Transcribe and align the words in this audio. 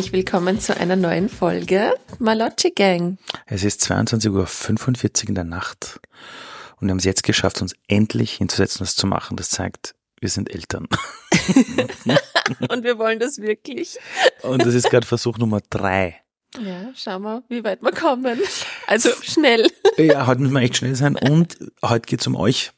Herzlich 0.00 0.14
willkommen 0.14 0.58
zu 0.58 0.74
einer 0.74 0.96
neuen 0.96 1.28
Folge 1.28 1.92
Malocci 2.18 2.70
Gang. 2.70 3.18
Es 3.44 3.64
ist 3.64 3.82
22.45 3.82 5.24
Uhr 5.24 5.28
in 5.28 5.34
der 5.34 5.44
Nacht 5.44 6.00
und 6.80 6.86
wir 6.86 6.92
haben 6.92 6.98
es 6.98 7.04
jetzt 7.04 7.22
geschafft, 7.22 7.60
uns 7.60 7.74
endlich 7.86 8.32
hinzusetzen, 8.32 8.78
das 8.78 8.96
zu 8.96 9.06
machen. 9.06 9.36
Das 9.36 9.50
zeigt, 9.50 9.94
wir 10.18 10.30
sind 10.30 10.54
Eltern. 10.54 10.88
und 12.70 12.82
wir 12.82 12.96
wollen 12.98 13.18
das 13.18 13.42
wirklich. 13.42 13.98
Und 14.40 14.64
das 14.64 14.72
ist 14.72 14.88
gerade 14.88 15.06
Versuch 15.06 15.36
Nummer 15.36 15.60
drei. 15.68 16.16
Ja, 16.58 16.92
schauen 16.94 17.20
wir, 17.20 17.42
wie 17.50 17.62
weit 17.62 17.82
wir 17.82 17.92
kommen. 17.92 18.40
Also 18.86 19.10
schnell. 19.20 19.70
Ja, 19.98 20.26
heute 20.26 20.40
müssen 20.40 20.54
wir 20.54 20.62
echt 20.62 20.78
schnell 20.78 20.94
sein 20.94 21.14
und 21.14 21.58
heute 21.82 22.06
geht's 22.06 22.26
um 22.26 22.36
euch. 22.36 22.72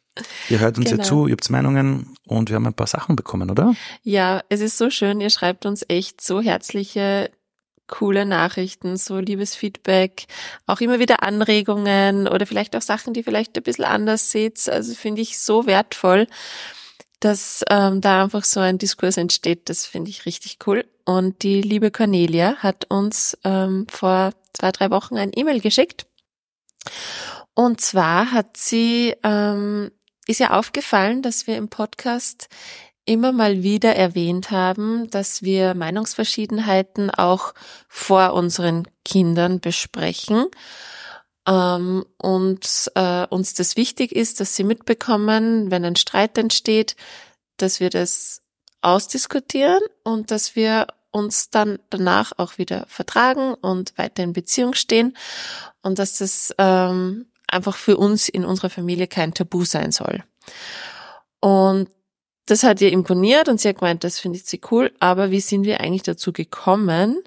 Ihr 0.49 0.61
hört 0.61 0.77
uns 0.77 0.91
genau. 0.91 1.03
ja 1.03 1.09
zu, 1.09 1.27
ihr 1.27 1.33
habt 1.33 1.49
Meinungen 1.51 2.15
und 2.27 2.51
wir 2.51 2.57
haben 2.57 2.67
ein 2.67 2.75
paar 2.75 2.87
Sachen 2.87 3.17
bekommen, 3.17 3.51
oder? 3.51 3.75
Ja, 4.03 4.43
es 4.49 4.61
ist 4.61 4.77
so 4.77 4.91
schön, 4.91 5.21
ihr 5.21 5.31
schreibt 5.31 5.65
uns 5.65 5.85
echt 5.89 6.21
so 6.21 6.41
herzliche, 6.41 7.31
coole 7.87 8.27
Nachrichten, 8.27 8.97
so 8.97 9.19
liebes 9.19 9.55
Feedback, 9.55 10.27
auch 10.67 10.81
immer 10.81 10.99
wieder 10.99 11.23
Anregungen 11.23 12.29
oder 12.29 12.47
vielleicht 12.47 12.77
auch 12.77 12.83
Sachen, 12.83 13.15
die 13.15 13.23
vielleicht 13.23 13.57
ein 13.57 13.63
bisschen 13.63 13.85
anders 13.85 14.31
seht. 14.31 14.69
Also 14.69 14.95
finde 14.95 15.23
ich 15.23 15.39
so 15.39 15.67
wertvoll, 15.67 16.27
dass 17.21 17.65
ähm, 17.71 18.01
da 18.01 18.25
einfach 18.25 18.45
so 18.45 18.61
ein 18.61 18.79
Diskurs 18.79 19.17
entsteht. 19.17 19.69
Das 19.69 19.87
finde 19.87 20.11
ich 20.11 20.27
richtig 20.27 20.59
cool. 20.67 20.85
Und 21.05 21.43
die 21.43 21.61
liebe 21.61 21.91
Cornelia 21.91 22.57
hat 22.57 22.87
uns 22.91 23.37
ähm, 23.45 23.87
vor 23.91 24.33
zwei, 24.53 24.73
drei 24.73 24.91
Wochen 24.91 25.17
ein 25.17 25.33
E-Mail 25.35 25.61
geschickt. 25.61 26.07
Und 27.55 27.81
zwar 27.81 28.33
hat 28.33 28.57
sie 28.57 29.15
ähm, 29.23 29.91
ist 30.27 30.41
ja 30.41 30.51
aufgefallen, 30.51 31.23
dass 31.23 31.47
wir 31.47 31.57
im 31.57 31.69
Podcast 31.69 32.49
immer 33.05 33.33
mal 33.33 33.63
wieder 33.63 33.97
erwähnt 33.97 34.51
haben, 34.51 35.11
dass 35.11 35.43
wir 35.43 35.75
Meinungsverschiedenheiten 35.75 37.11
auch 37.11 37.55
vor 37.89 38.35
unseren 38.35 38.87
Kindern 39.05 39.61
besprechen. 39.61 40.47
Ähm, 41.47 42.05
und 42.19 42.93
äh, 42.95 43.27
uns 43.27 43.55
das 43.55 43.77
wichtig 43.77 44.13
ist, 44.13 44.39
dass 44.39 44.55
sie 44.55 44.65
mitbekommen, 44.65 45.71
wenn 45.73 45.85
ein 45.85 45.97
Streit 45.97 46.39
entsteht, 46.39 46.95
dass 47.57 47.81
wir 47.81 47.91
das 47.91 48.43
ausdiskutieren 48.81 49.81
und 50.05 50.31
dass 50.31 50.55
wir 50.55 50.87
uns 51.11 51.51
dann 51.51 51.79
danach 51.91 52.33
auch 52.37 52.59
wieder 52.59 52.87
vertragen 52.89 53.55
und 53.55 53.97
weiter 53.99 54.23
in 54.23 54.33
Beziehung 54.33 54.75
stehen 54.75 55.17
und 55.83 55.99
dass 55.99 56.19
das 56.19 56.55
ähm, 56.59 57.27
einfach 57.53 57.77
für 57.77 57.97
uns 57.97 58.29
in 58.29 58.45
unserer 58.45 58.71
Familie 58.71 59.07
kein 59.07 59.35
Tabu 59.35 59.65
sein 59.65 59.93
soll. 59.93 60.23
Und 61.41 61.89
das 62.47 62.63
hat 62.63 62.81
ihr 62.81 62.93
imponiert 62.93 63.49
und 63.49 63.61
sie 63.61 63.69
hat 63.69 63.79
gemeint, 63.79 64.05
das 64.05 64.19
findet 64.19 64.47
sie 64.47 64.61
cool, 64.71 64.93
aber 65.01 65.31
wie 65.31 65.41
sind 65.41 65.65
wir 65.65 65.81
eigentlich 65.81 66.03
dazu 66.03 66.33
gekommen, 66.33 67.23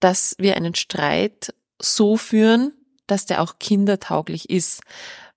dass 0.00 0.36
wir 0.38 0.56
einen 0.56 0.74
Streit 0.74 1.54
so 1.80 2.16
führen, 2.16 2.72
dass 3.06 3.26
der 3.26 3.42
auch 3.42 3.58
kindertauglich 3.58 4.50
ist? 4.50 4.82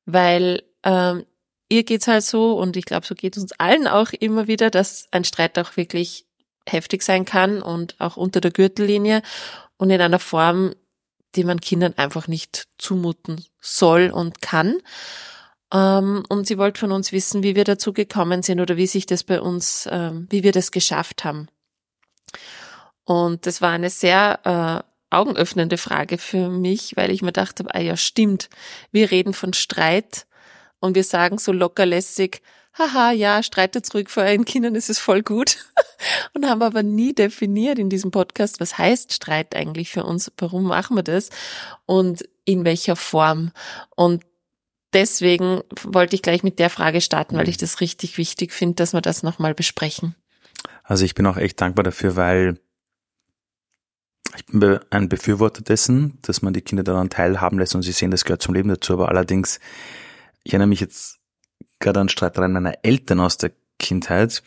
Weil 0.05 0.63
ähm, 0.83 1.25
ihr 1.69 1.83
geht's 1.83 2.08
halt 2.08 2.23
so 2.23 2.58
und 2.58 2.77
ich 2.77 2.85
glaube, 2.85 3.05
so 3.05 3.15
geht 3.15 3.35
es 3.35 3.43
uns 3.43 3.52
allen 3.53 3.88
auch 3.88 4.13
immer 4.13 4.47
wieder, 4.47 4.69
dass 4.69 5.08
ein 5.11 5.23
Streit 5.23 5.58
auch 5.58 5.75
wirklich 5.75 6.25
heftig 6.67 7.02
sein 7.02 7.25
kann 7.25 7.61
und 7.61 7.95
auch 7.99 8.17
unter 8.17 8.41
der 8.41 8.52
Gürtellinie 8.52 9.21
und 9.77 9.89
in 9.89 10.02
einer 10.02 10.19
Form, 10.19 10.75
die 11.36 11.44
man 11.44 11.61
Kindern 11.61 11.94
einfach 11.97 12.28
nicht 12.28 12.67
zumuten 12.78 13.44
soll 13.61 14.09
und 14.09 14.42
kann. 14.42 14.78
Ähm, 15.73 16.23
und 16.30 16.48
sie 16.48 16.58
wollte 16.58 16.80
von 16.80 16.92
uns 16.92 17.11
wissen, 17.11 17.43
wie 17.43 17.55
wir 17.55 17.64
dazu 17.64 17.93
gekommen 17.93 18.42
sind 18.42 18.60
oder 18.60 18.77
wie 18.77 18.88
sich 18.88 19.05
das 19.05 19.23
bei 19.23 19.42
uns, 19.42 19.88
ähm, 19.92 20.27
wie 20.30 20.43
wir 20.43 20.52
das 20.52 20.71
geschafft 20.71 21.23
haben. 21.23 21.48
Und 23.04 23.45
das 23.45 23.61
war 23.61 23.71
eine 23.71 23.89
sehr 23.89 24.39
äh, 24.83 25.15
augenöffnende 25.15 25.77
Frage 25.77 26.17
für 26.17 26.49
mich, 26.49 26.95
weil 26.95 27.11
ich 27.11 27.21
mir 27.21 27.32
dachte, 27.32 27.65
ah 27.70 27.80
ja, 27.80 27.95
stimmt, 27.95 28.49
wir 28.92 29.11
reden 29.11 29.33
von 29.33 29.54
Streit 29.54 30.26
und 30.80 30.95
wir 30.95 31.04
sagen 31.04 31.38
so 31.38 31.52
lockerlässig, 31.52 32.42
haha, 32.77 33.11
ja, 33.11 33.42
streitet 33.43 33.93
ruhig 33.93 34.10
vor 34.10 34.23
euren 34.23 34.45
Kindern, 34.45 34.76
ist 34.76 34.89
es 34.89 34.99
voll 34.99 35.23
gut. 35.23 35.58
und 36.33 36.45
haben 36.45 36.61
aber 36.61 36.83
nie 36.83 37.14
definiert 37.14 37.80
in 37.80 37.89
diesem 37.89 38.11
Podcast, 38.11 38.60
was 38.60 38.77
heißt 38.77 39.14
Streit 39.14 39.55
eigentlich 39.55 39.89
für 39.89 40.04
uns, 40.04 40.32
warum 40.38 40.64
machen 40.64 40.95
wir 40.95 41.04
das 41.04 41.30
und 41.86 42.27
in 42.45 42.65
welcher 42.65 42.95
Form. 42.95 43.52
Und 43.95 44.23
deswegen 44.93 45.61
wollte 45.83 46.15
ich 46.15 46.21
gleich 46.21 46.43
mit 46.43 46.60
der 46.60 46.70
Frage 46.70 47.02
starten, 47.02 47.38
weil 47.38 47.49
ich 47.49 47.58
das 47.58 47.82
richtig 47.82 48.17
wichtig 48.17 48.54
finde, 48.54 48.76
dass 48.76 48.94
wir 48.94 49.02
das 49.02 49.23
nochmal 49.23 49.54
besprechen. 49.54 50.15
Also 50.83 51.04
ich 51.04 51.15
bin 51.15 51.26
auch 51.26 51.38
echt 51.38 51.59
dankbar 51.59 51.83
dafür, 51.83 52.15
weil 52.15 52.59
ich 54.36 54.45
bin 54.45 54.80
ein 54.89 55.09
Befürworter 55.09 55.61
dessen, 55.61 56.20
dass 56.21 56.42
man 56.42 56.54
die 56.54 56.61
Kinder 56.61 56.83
daran 56.83 57.09
teilhaben 57.09 57.59
lässt 57.59 57.76
und 57.76 57.82
sie 57.82 57.92
sehen, 57.92 58.11
das 58.11 58.23
gehört 58.23 58.42
zum 58.42 58.54
Leben 58.54 58.70
dazu. 58.70 58.94
Aber 58.94 59.09
allerdings, 59.09 59.59
ich 60.44 60.54
erinnere 60.54 60.67
mich 60.67 60.80
jetzt 60.80 61.20
gerade 61.80 61.99
an 61.99 62.10
Streitereien 62.10 62.54
meiner 62.54 62.73
Eltern 62.83 63.20
aus 63.20 63.38
der 63.38 63.52
Kindheit, 63.80 64.43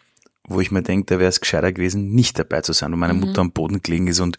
wo 0.49 0.61
ich 0.61 0.71
mir 0.71 0.83
denke, 0.83 1.07
da 1.07 1.19
wäre 1.19 1.29
es 1.29 1.41
gescheiter 1.41 1.73
gewesen, 1.73 2.11
nicht 2.11 2.39
dabei 2.39 2.61
zu 2.63 2.73
sein, 2.73 2.93
wo 2.93 2.97
meine 2.97 3.15
mhm. 3.15 3.21
Mutter 3.21 3.41
am 3.41 3.53
Boden 3.53 3.83
gelegen 3.83 4.09
ist 4.09 4.21
und 4.21 4.39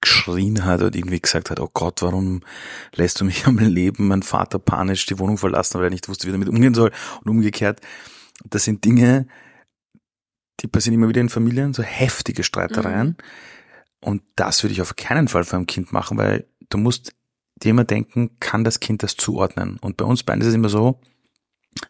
geschrien 0.00 0.64
hat 0.64 0.82
und 0.82 0.96
irgendwie 0.96 1.20
gesagt 1.20 1.50
hat, 1.50 1.60
oh 1.60 1.70
Gott, 1.72 2.02
warum 2.02 2.40
lässt 2.94 3.20
du 3.20 3.24
mich 3.24 3.46
am 3.46 3.58
Leben? 3.58 4.08
Mein 4.08 4.22
Vater 4.22 4.58
panisch 4.58 5.06
die 5.06 5.18
Wohnung 5.18 5.38
verlassen, 5.38 5.78
weil 5.78 5.86
er 5.86 5.90
nicht 5.90 6.08
wusste, 6.08 6.26
wie 6.26 6.30
er 6.30 6.34
damit 6.34 6.48
umgehen 6.48 6.74
soll 6.74 6.90
und 7.22 7.30
umgekehrt. 7.30 7.80
Das 8.48 8.64
sind 8.64 8.84
Dinge, 8.84 9.26
die 10.60 10.68
passieren 10.68 10.94
immer 10.94 11.08
wieder 11.08 11.20
in 11.20 11.28
Familien, 11.28 11.74
so 11.74 11.82
heftige 11.82 12.42
Streitereien. 12.42 13.08
Mhm. 13.08 13.16
Und 14.00 14.22
das 14.36 14.62
würde 14.62 14.72
ich 14.72 14.82
auf 14.82 14.96
keinen 14.96 15.28
Fall 15.28 15.44
vor 15.44 15.58
einem 15.58 15.66
Kind 15.66 15.92
machen, 15.92 16.18
weil 16.18 16.46
du 16.70 16.78
musst 16.78 17.12
dir 17.62 17.70
immer 17.70 17.84
denken, 17.84 18.36
kann 18.40 18.64
das 18.64 18.80
Kind 18.80 19.02
das 19.02 19.16
zuordnen? 19.16 19.78
Und 19.80 19.96
bei 19.96 20.04
uns 20.04 20.24
beiden 20.24 20.40
ist 20.40 20.48
es 20.48 20.54
immer 20.54 20.68
so, 20.68 21.00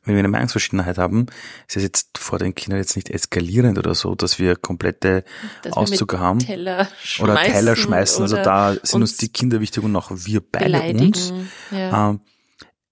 wenn 0.04 0.14
wir 0.14 0.20
eine 0.20 0.28
Meinungsverschiedenheit 0.28 0.98
haben, 0.98 1.26
ist 1.68 1.76
es 1.76 1.82
jetzt 1.82 2.18
vor 2.18 2.38
den 2.38 2.54
Kindern 2.54 2.78
jetzt 2.78 2.96
nicht 2.96 3.10
eskalierend 3.10 3.78
oder 3.78 3.94
so, 3.94 4.14
dass 4.14 4.38
wir 4.38 4.56
komplette 4.56 5.24
dass 5.62 5.72
Auszüge 5.74 6.16
wir 6.16 6.20
haben 6.20 6.38
Teller 6.38 6.88
oder 7.20 7.42
Teller 7.42 7.76
schmeißen. 7.76 8.22
Also 8.22 8.36
da 8.36 8.72
sind 8.72 8.82
uns, 8.82 8.94
uns 8.94 9.16
die 9.18 9.28
Kinder 9.28 9.60
wichtig 9.60 9.82
und 9.82 9.94
auch 9.96 10.10
wir 10.12 10.40
beide 10.40 10.80
uns. 10.98 11.32
Ja. 11.70 12.10
Ähm, 12.10 12.20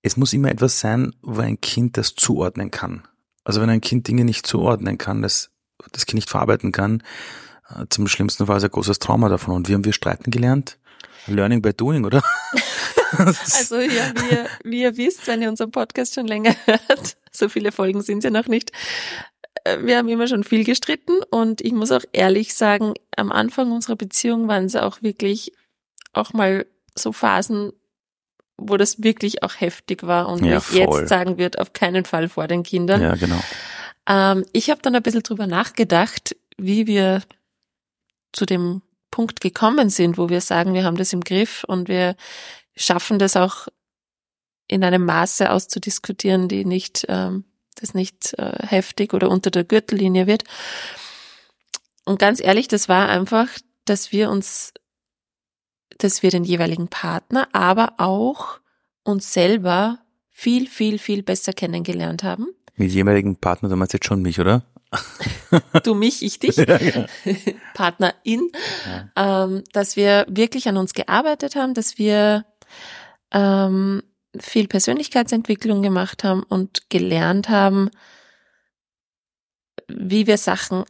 es 0.02 0.16
muss 0.16 0.32
immer 0.32 0.50
etwas 0.50 0.80
sein, 0.80 1.14
wo 1.22 1.40
ein 1.40 1.60
Kind 1.60 1.96
das 1.96 2.14
zuordnen 2.14 2.70
kann. 2.70 3.06
Also 3.44 3.60
wenn 3.60 3.70
ein 3.70 3.80
Kind 3.80 4.08
Dinge 4.08 4.24
nicht 4.24 4.46
zuordnen 4.46 4.98
kann, 4.98 5.22
das, 5.22 5.50
das 5.92 6.06
Kind 6.06 6.16
nicht 6.16 6.30
verarbeiten 6.30 6.72
kann, 6.72 7.02
äh, 7.68 7.86
zum 7.88 8.08
schlimmsten 8.08 8.46
Fall 8.46 8.58
ist 8.58 8.64
ein 8.64 8.70
großes 8.70 8.98
Trauma 8.98 9.28
davon. 9.28 9.54
Und 9.54 9.68
wie 9.68 9.74
haben 9.74 9.84
wir 9.84 9.92
streiten 9.92 10.30
gelernt? 10.30 10.78
Learning 11.26 11.62
by 11.62 11.72
doing, 11.72 12.04
oder? 12.04 12.22
also 13.18 13.78
ja, 13.78 14.12
wie 14.14 14.34
ihr, 14.34 14.46
wie 14.64 14.82
ihr 14.82 14.96
wisst, 14.96 15.26
wenn 15.26 15.42
ihr 15.42 15.48
unseren 15.48 15.70
Podcast 15.70 16.14
schon 16.14 16.26
länger 16.26 16.54
hört, 16.66 17.16
so 17.30 17.48
viele 17.48 17.72
Folgen 17.72 18.02
sind 18.02 18.24
ja 18.24 18.30
noch 18.30 18.46
nicht, 18.46 18.72
äh, 19.64 19.78
wir 19.82 19.98
haben 19.98 20.08
immer 20.08 20.26
schon 20.26 20.44
viel 20.44 20.64
gestritten 20.64 21.22
und 21.30 21.60
ich 21.60 21.72
muss 21.72 21.92
auch 21.92 22.04
ehrlich 22.12 22.54
sagen, 22.54 22.94
am 23.16 23.32
Anfang 23.32 23.72
unserer 23.72 23.96
Beziehung 23.96 24.48
waren 24.48 24.64
es 24.64 24.76
auch 24.76 25.02
wirklich 25.02 25.52
auch 26.12 26.32
mal 26.32 26.66
so 26.94 27.12
Phasen, 27.12 27.72
wo 28.56 28.76
das 28.76 29.02
wirklich 29.02 29.42
auch 29.42 29.60
heftig 29.60 30.02
war 30.02 30.28
und 30.28 30.44
ja, 30.44 30.58
ich 30.58 30.72
jetzt 30.72 31.08
sagen 31.08 31.38
würde, 31.38 31.58
auf 31.60 31.72
keinen 31.72 32.04
Fall 32.04 32.28
vor 32.28 32.46
den 32.46 32.62
Kindern. 32.62 33.00
Ja, 33.00 33.14
genau. 33.14 33.40
Ähm, 34.06 34.44
ich 34.52 34.70
habe 34.70 34.82
dann 34.82 34.94
ein 34.94 35.02
bisschen 35.02 35.22
drüber 35.22 35.46
nachgedacht, 35.46 36.36
wie 36.56 36.86
wir 36.86 37.22
zu 38.32 38.44
dem 38.44 38.82
Punkt 39.10 39.40
gekommen 39.40 39.90
sind, 39.90 40.18
wo 40.18 40.28
wir 40.28 40.40
sagen, 40.40 40.74
wir 40.74 40.84
haben 40.84 40.96
das 40.96 41.12
im 41.12 41.22
Griff 41.22 41.64
und 41.64 41.88
wir 41.88 42.16
schaffen 42.76 43.18
das 43.18 43.36
auch 43.36 43.68
in 44.68 44.84
einem 44.84 45.04
Maße 45.04 45.50
auszudiskutieren, 45.50 46.48
die 46.48 46.64
nicht, 46.64 47.04
ähm, 47.08 47.44
das 47.74 47.94
nicht 47.94 48.38
äh, 48.38 48.66
heftig 48.66 49.12
oder 49.14 49.28
unter 49.28 49.50
der 49.50 49.64
Gürtellinie 49.64 50.26
wird. 50.26 50.44
Und 52.04 52.18
ganz 52.18 52.40
ehrlich, 52.40 52.68
das 52.68 52.88
war 52.88 53.08
einfach, 53.08 53.48
dass 53.84 54.12
wir 54.12 54.30
uns, 54.30 54.72
dass 55.98 56.22
wir 56.22 56.30
den 56.30 56.44
jeweiligen 56.44 56.88
Partner, 56.88 57.48
aber 57.52 57.94
auch 57.98 58.60
uns 59.02 59.32
selber 59.32 59.98
viel, 60.30 60.68
viel, 60.68 60.98
viel 60.98 61.22
besser 61.22 61.52
kennengelernt 61.52 62.22
haben. 62.22 62.46
Mit 62.76 62.92
jeweiligen 62.92 63.36
Partner, 63.36 63.68
du 63.68 63.76
meinst 63.76 63.92
jetzt 63.92 64.06
schon 64.06 64.22
mich, 64.22 64.40
oder? 64.40 64.62
Du 65.84 65.94
mich, 65.94 66.22
ich 66.22 66.38
dich, 66.38 66.56
ja, 66.56 66.80
ja. 66.80 67.06
Partnerin, 67.74 68.50
ja. 69.16 69.44
ähm, 69.44 69.64
dass 69.72 69.96
wir 69.96 70.26
wirklich 70.28 70.68
an 70.68 70.76
uns 70.76 70.94
gearbeitet 70.94 71.56
haben, 71.56 71.74
dass 71.74 71.98
wir 71.98 72.44
ähm, 73.32 74.02
viel 74.38 74.68
Persönlichkeitsentwicklung 74.68 75.82
gemacht 75.82 76.24
haben 76.24 76.42
und 76.42 76.88
gelernt 76.88 77.48
haben, 77.48 77.90
wie 79.88 80.26
wir 80.26 80.38
Sachen 80.38 80.84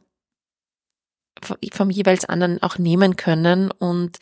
vom 1.72 1.90
jeweils 1.90 2.26
anderen 2.26 2.62
auch 2.62 2.76
nehmen 2.76 3.16
können. 3.16 3.70
Und 3.70 4.18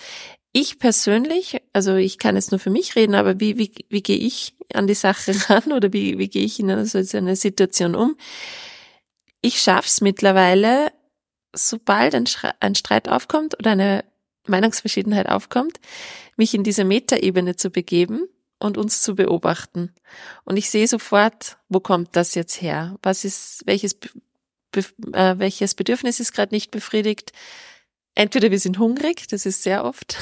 ich 0.52 0.78
persönlich, 0.78 1.60
also 1.72 1.96
ich 1.96 2.18
kann 2.18 2.36
jetzt 2.36 2.52
nur 2.52 2.60
für 2.60 2.70
mich 2.70 2.96
reden, 2.96 3.14
aber 3.14 3.40
wie, 3.40 3.58
wie, 3.58 3.72
wie 3.88 4.02
gehe 4.02 4.16
ich 4.18 4.54
an 4.72 4.86
die 4.86 4.94
Sache 4.94 5.32
ran 5.48 5.72
oder 5.72 5.92
wie, 5.92 6.18
wie 6.18 6.28
gehe 6.28 6.44
ich 6.44 6.60
in 6.60 6.84
so 6.86 6.98
eine 7.16 7.36
Situation 7.36 7.94
um? 7.94 8.16
Ich 9.40 9.60
schaff's 9.60 10.00
mittlerweile, 10.00 10.92
sobald 11.54 12.14
ein, 12.14 12.28
ein 12.60 12.74
Streit 12.74 13.08
aufkommt 13.08 13.58
oder 13.58 13.72
eine 13.72 14.04
Meinungsverschiedenheit 14.46 15.28
aufkommt, 15.28 15.78
mich 16.36 16.54
in 16.54 16.64
diese 16.64 16.84
Metaebene 16.84 17.56
zu 17.56 17.70
begeben 17.70 18.28
und 18.58 18.76
uns 18.76 19.02
zu 19.02 19.14
beobachten. 19.14 19.94
Und 20.44 20.56
ich 20.56 20.70
sehe 20.70 20.88
sofort, 20.88 21.58
wo 21.68 21.80
kommt 21.80 22.16
das 22.16 22.34
jetzt 22.34 22.60
her? 22.60 22.96
Was 23.02 23.24
ist, 23.24 23.62
welches, 23.66 23.94
be, 23.94 24.84
äh, 25.12 25.38
welches 25.38 25.74
Bedürfnis 25.74 26.20
ist 26.20 26.32
gerade 26.32 26.54
nicht 26.54 26.70
befriedigt? 26.70 27.32
Entweder 28.14 28.50
wir 28.50 28.58
sind 28.58 28.78
hungrig, 28.78 29.28
das 29.28 29.46
ist 29.46 29.62
sehr 29.62 29.84
oft. 29.84 30.16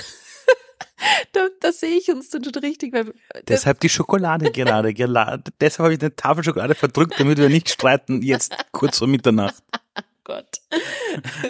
da, 1.32 1.48
da 1.60 1.72
sehe 1.72 1.96
ich 1.96 2.10
uns 2.10 2.30
dann 2.30 2.44
schon 2.44 2.54
richtig. 2.54 2.92
Weil, 2.92 3.12
Deshalb 3.48 3.80
die 3.80 3.88
Schokolade 3.88 4.50
gerade. 4.50 4.92
Deshalb 5.60 5.84
habe 5.84 5.94
ich 5.94 6.00
eine 6.00 6.14
Tafel 6.14 6.44
Schokolade 6.44 6.74
verdrückt, 6.74 7.14
damit 7.18 7.38
wir 7.38 7.48
nicht 7.48 7.70
streiten, 7.70 8.22
jetzt 8.22 8.54
kurz 8.72 8.98
vor 8.98 9.08
Mitternacht. 9.08 9.62
Gott. 10.24 10.60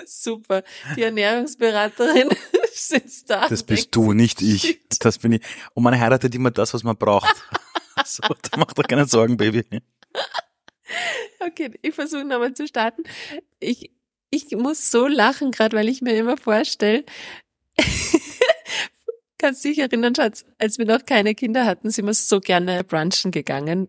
Super. 0.04 0.62
Die 0.96 1.02
Ernährungsberaterin 1.02 2.28
sitzt 2.74 3.30
da. 3.30 3.48
Das 3.48 3.62
bist 3.62 3.94
du, 3.94 4.12
nicht 4.12 4.42
ich. 4.42 4.80
Das 4.98 5.18
bin 5.18 5.32
ich. 5.32 5.42
Und 5.72 5.82
man 5.82 5.98
heiratet 5.98 6.34
immer 6.34 6.50
das, 6.50 6.74
was 6.74 6.82
man 6.82 6.94
braucht. 6.94 7.34
so, 8.04 8.22
da 8.22 8.58
macht 8.58 8.76
doch 8.76 8.86
keine 8.86 9.06
Sorgen, 9.06 9.38
Baby. 9.38 9.64
Okay, 11.40 11.70
ich 11.80 11.94
versuche 11.94 12.24
nochmal 12.24 12.52
zu 12.52 12.66
starten. 12.66 13.04
Ich, 13.60 13.92
ich 14.28 14.50
muss 14.50 14.90
so 14.90 15.06
lachen, 15.06 15.52
gerade 15.52 15.74
weil 15.74 15.88
ich 15.88 16.02
mir 16.02 16.14
immer 16.14 16.36
vorstelle, 16.36 17.06
kannst 19.38 19.64
dich 19.64 19.78
erinnern, 19.78 20.14
Schatz, 20.14 20.44
als 20.58 20.78
wir 20.78 20.86
noch 20.86 21.04
keine 21.04 21.34
Kinder 21.34 21.64
hatten, 21.64 21.90
sind 21.90 22.06
wir 22.06 22.14
so 22.14 22.40
gerne 22.40 22.84
brunchen 22.84 23.30
gegangen 23.30 23.88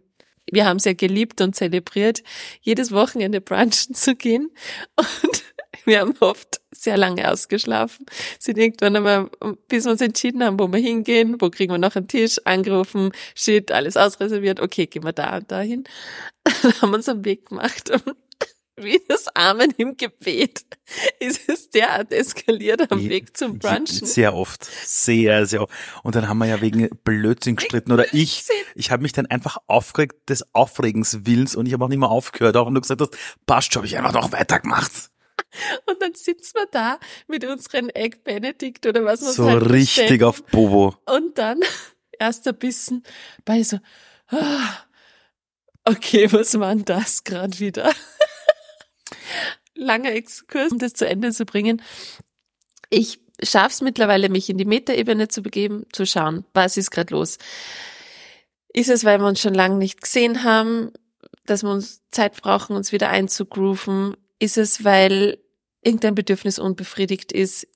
wir 0.52 0.66
haben 0.66 0.78
es 0.78 0.86
ja 0.86 0.94
geliebt 0.94 1.42
und 1.42 1.56
zelebriert, 1.56 2.24
jedes 2.62 2.92
Wochenende 2.92 3.42
brunchen 3.42 3.94
zu 3.94 4.16
gehen. 4.16 4.50
Und 4.96 5.44
wir 5.86 6.00
haben 6.00 6.16
oft 6.20 6.62
sehr 6.72 6.98
lange 6.98 7.30
ausgeschlafen, 7.30 8.06
sind 8.40 8.58
irgendwann 8.58 8.96
einmal, 8.96 9.30
bis 9.68 9.86
wir 9.86 9.92
uns 9.92 10.02
entschieden 10.02 10.44
haben, 10.44 10.60
wo 10.60 10.72
wir 10.72 10.80
hingehen, 10.80 11.38
wo 11.40 11.50
kriegen 11.50 11.74
wir 11.74 11.78
noch 11.78 11.96
einen 11.96 12.08
Tisch, 12.08 12.40
angerufen, 12.46 13.12
shit, 13.36 13.72
alles 13.72 13.98
ausreserviert, 13.98 14.60
okay, 14.60 14.86
gehen 14.88 15.04
wir 15.04 15.14
da 15.14 15.38
und 15.38 15.52
dahin. 15.52 15.84
Dann 16.44 16.82
haben 16.82 16.92
wir 16.92 16.98
uns 16.98 17.10
am 17.10 17.26
Weg 17.26 17.48
gemacht 17.48 17.92
wie 18.78 19.02
das 19.08 19.28
Amen 19.36 19.74
im 19.78 19.98
Gebet 19.98 20.66
ist 21.20 21.50
es 21.50 21.70
derart 21.70 22.12
eskaliert 22.14 22.92
am 22.92 23.10
Weg 23.10 23.36
zum 23.36 23.60
Brunchen. 23.60 24.06
Sehr 24.08 24.34
oft. 24.34 24.66
Sehr, 24.66 25.46
sehr 25.46 25.64
oft. 25.64 25.74
Und 26.04 26.16
dann 26.16 26.30
haben 26.30 26.38
wir 26.38 26.46
ja 26.46 26.62
wegen 26.62 26.90
Blödsinn 27.04 27.56
gestritten. 27.56 27.92
Oder 27.92 28.14
ich, 28.14 28.44
ich 28.76 28.92
habe 28.92 29.02
mich 29.02 29.14
dann 29.14 29.26
einfach 29.26 29.58
aufgeregt 29.68 30.30
des 30.30 30.54
Aufregens 30.54 31.26
Willens 31.26 31.56
und 31.56 31.66
ich 31.66 31.74
habe 31.74 31.84
auch 31.84 31.90
nicht 31.90 32.00
mehr 32.00 32.10
aufgehört. 32.10 32.56
Auch 32.56 32.68
wenn 32.68 32.76
du 32.76 32.82
gesagt 32.82 33.02
hast, 33.02 33.18
passt 33.46 33.74
schon, 33.74 33.82
habe 33.82 33.88
ich 33.88 33.98
einfach 33.98 34.14
noch 34.14 34.32
weitergemacht. 34.32 34.92
Und 35.86 36.02
dann 36.02 36.14
sitzen 36.14 36.56
wir 36.56 36.68
da 36.72 37.00
mit 37.28 37.46
unseren 37.46 37.90
Egg 37.90 38.18
Benedict 38.24 38.86
oder 38.86 39.06
was 39.06 39.22
man 39.22 39.34
So 39.34 39.50
halt 39.50 39.70
richtig 39.70 39.96
bestellen. 39.96 40.24
auf 40.24 40.44
Bobo. 40.44 40.96
Und 41.06 41.38
dann 41.38 41.62
erster 42.20 42.54
Bissen 42.54 43.04
bei 43.46 43.64
so, 43.64 43.80
ah, 44.30 44.86
okay, 45.86 46.32
was 46.32 46.60
war 46.60 46.76
denn 46.76 46.86
das 46.86 47.24
gerade 47.24 47.60
wieder? 47.60 47.92
Langer 49.76 50.12
Exkurs, 50.12 50.72
um 50.72 50.80
das 50.80 50.94
zu 50.94 51.08
Ende 51.08 51.32
zu 51.32 51.46
bringen. 51.46 51.82
Ich 52.90 53.20
schaffe 53.44 53.70
es 53.70 53.82
mittlerweile, 53.82 54.30
mich 54.30 54.50
in 54.50 54.58
die 54.58 54.66
Metaebene 54.66 55.28
zu 55.28 55.42
begeben, 55.42 55.86
zu 55.92 56.06
schauen, 56.06 56.46
was 56.54 56.78
ist 56.78 56.92
gerade 56.92 57.14
los. 57.14 57.38
Ist 58.74 58.90
es, 58.90 59.06
weil 59.06 59.20
wir 59.20 59.28
uns 59.28 59.40
schon 59.40 59.54
lange 59.54 59.76
nicht 59.76 60.02
gesehen 60.02 60.44
haben, 60.44 60.92
dass 61.46 61.64
wir 61.64 61.72
uns 61.72 62.02
Zeit 62.12 62.40
brauchen, 62.42 62.76
uns 62.76 62.92
wieder 62.92 63.10
einzugrooven? 63.10 64.16
Ist 64.40 64.58
es, 64.58 64.84
weil 64.84 65.40
irgendein 65.82 66.16
Bedürfnis 66.16 66.60
unbefriedigt 66.60 67.32
ist? 67.32 67.68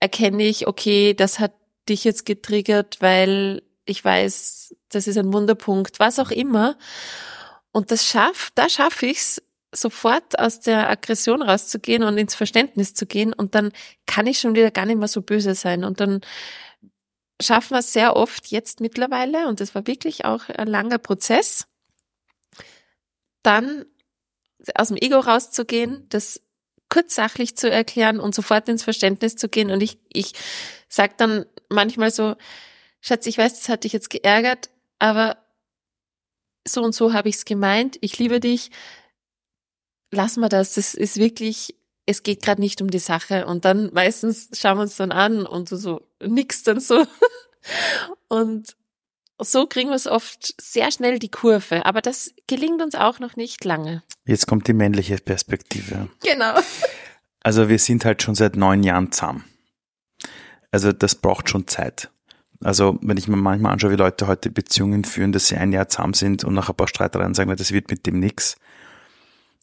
Erkenne 0.00 0.42
ich, 0.44 0.66
okay, 0.66 1.14
das 1.14 1.38
hat 1.38 1.52
dich 1.88 2.04
jetzt 2.04 2.26
getriggert, 2.26 2.98
weil 3.00 3.62
ich 3.86 4.04
weiß, 4.04 4.74
das 4.88 5.06
ist 5.06 5.18
ein 5.18 5.32
Wunderpunkt, 5.32 6.00
was 6.00 6.18
auch 6.18 6.30
immer. 6.30 6.76
Und 7.72 7.90
das 7.90 8.06
schafft, 8.06 8.52
da 8.56 8.68
schaffe 8.68 9.06
ich 9.06 9.18
es, 9.18 9.42
sofort 9.74 10.38
aus 10.38 10.60
der 10.60 10.88
Aggression 10.88 11.42
rauszugehen 11.42 12.02
und 12.02 12.16
ins 12.18 12.34
Verständnis 12.34 12.94
zu 12.94 13.06
gehen 13.06 13.32
und 13.32 13.54
dann 13.54 13.72
kann 14.06 14.26
ich 14.26 14.38
schon 14.38 14.54
wieder 14.54 14.70
gar 14.70 14.86
nicht 14.86 14.98
mehr 14.98 15.08
so 15.08 15.22
böse 15.22 15.54
sein. 15.54 15.84
Und 15.84 16.00
dann 16.00 16.20
schaffen 17.42 17.74
wir 17.74 17.80
es 17.80 17.92
sehr 17.92 18.16
oft 18.16 18.48
jetzt 18.48 18.80
mittlerweile 18.80 19.48
und 19.48 19.60
das 19.60 19.74
war 19.74 19.86
wirklich 19.86 20.24
auch 20.24 20.48
ein 20.48 20.68
langer 20.68 20.98
Prozess, 20.98 21.66
dann 23.42 23.84
aus 24.74 24.88
dem 24.88 24.96
Ego 24.96 25.18
rauszugehen, 25.18 26.06
das 26.08 26.40
kurz 26.88 27.14
sachlich 27.14 27.56
zu 27.56 27.70
erklären 27.70 28.20
und 28.20 28.34
sofort 28.34 28.68
ins 28.68 28.84
Verständnis 28.84 29.36
zu 29.36 29.48
gehen. 29.48 29.70
Und 29.70 29.82
ich, 29.82 29.98
ich 30.12 30.32
sag 30.88 31.18
dann 31.18 31.44
manchmal 31.68 32.10
so, 32.10 32.36
Schatz, 33.00 33.26
ich 33.26 33.36
weiß, 33.36 33.58
das 33.58 33.68
hat 33.68 33.84
dich 33.84 33.92
jetzt 33.92 34.10
geärgert, 34.10 34.70
aber 34.98 35.36
so 36.66 36.82
und 36.82 36.94
so 36.94 37.12
habe 37.12 37.28
ich 37.28 37.36
es 37.36 37.44
gemeint, 37.44 37.98
ich 38.00 38.18
liebe 38.18 38.40
dich, 38.40 38.70
lassen 40.14 40.40
wir 40.40 40.48
das. 40.48 40.74
Das 40.74 40.94
ist 40.94 41.16
wirklich, 41.16 41.74
es 42.06 42.22
geht 42.22 42.42
gerade 42.42 42.60
nicht 42.60 42.80
um 42.80 42.90
die 42.90 42.98
Sache. 42.98 43.46
Und 43.46 43.64
dann 43.64 43.90
meistens 43.92 44.48
schauen 44.52 44.78
wir 44.78 44.82
uns 44.82 44.96
dann 44.96 45.12
an 45.12 45.46
und 45.46 45.68
so, 45.68 45.76
so 45.76 46.00
nix 46.24 46.62
dann 46.62 46.80
so. 46.80 47.06
Und 48.28 48.76
so 49.40 49.66
kriegen 49.66 49.88
wir 49.88 49.96
es 49.96 50.06
oft 50.06 50.54
sehr 50.60 50.90
schnell 50.90 51.18
die 51.18 51.30
Kurve. 51.30 51.86
Aber 51.86 52.02
das 52.02 52.34
gelingt 52.46 52.82
uns 52.82 52.94
auch 52.94 53.20
noch 53.20 53.36
nicht 53.36 53.64
lange. 53.64 54.02
Jetzt 54.26 54.46
kommt 54.46 54.68
die 54.68 54.72
männliche 54.72 55.16
Perspektive. 55.16 56.08
Genau. 56.22 56.54
Also 57.46 57.68
wir 57.68 57.78
sind 57.78 58.06
halt 58.06 58.22
schon 58.22 58.34
seit 58.34 58.56
neun 58.56 58.82
Jahren 58.82 59.12
zusammen. 59.12 59.44
Also 60.70 60.92
das 60.92 61.14
braucht 61.14 61.50
schon 61.50 61.68
Zeit. 61.68 62.10
Also 62.62 62.98
wenn 63.02 63.18
ich 63.18 63.28
mir 63.28 63.36
manchmal 63.36 63.72
anschaue, 63.72 63.90
wie 63.90 63.96
Leute 63.96 64.26
heute 64.26 64.48
Beziehungen 64.48 65.04
führen, 65.04 65.30
dass 65.30 65.48
sie 65.48 65.56
ein 65.56 65.70
Jahr 65.70 65.90
zusammen 65.90 66.14
sind 66.14 66.42
und 66.42 66.54
nach 66.54 66.70
ein 66.70 66.74
paar 66.74 66.88
Streitereien 66.88 67.34
sagen, 67.34 67.54
das 67.54 67.70
wird 67.70 67.90
mit 67.90 68.06
dem 68.06 68.18
nix, 68.18 68.56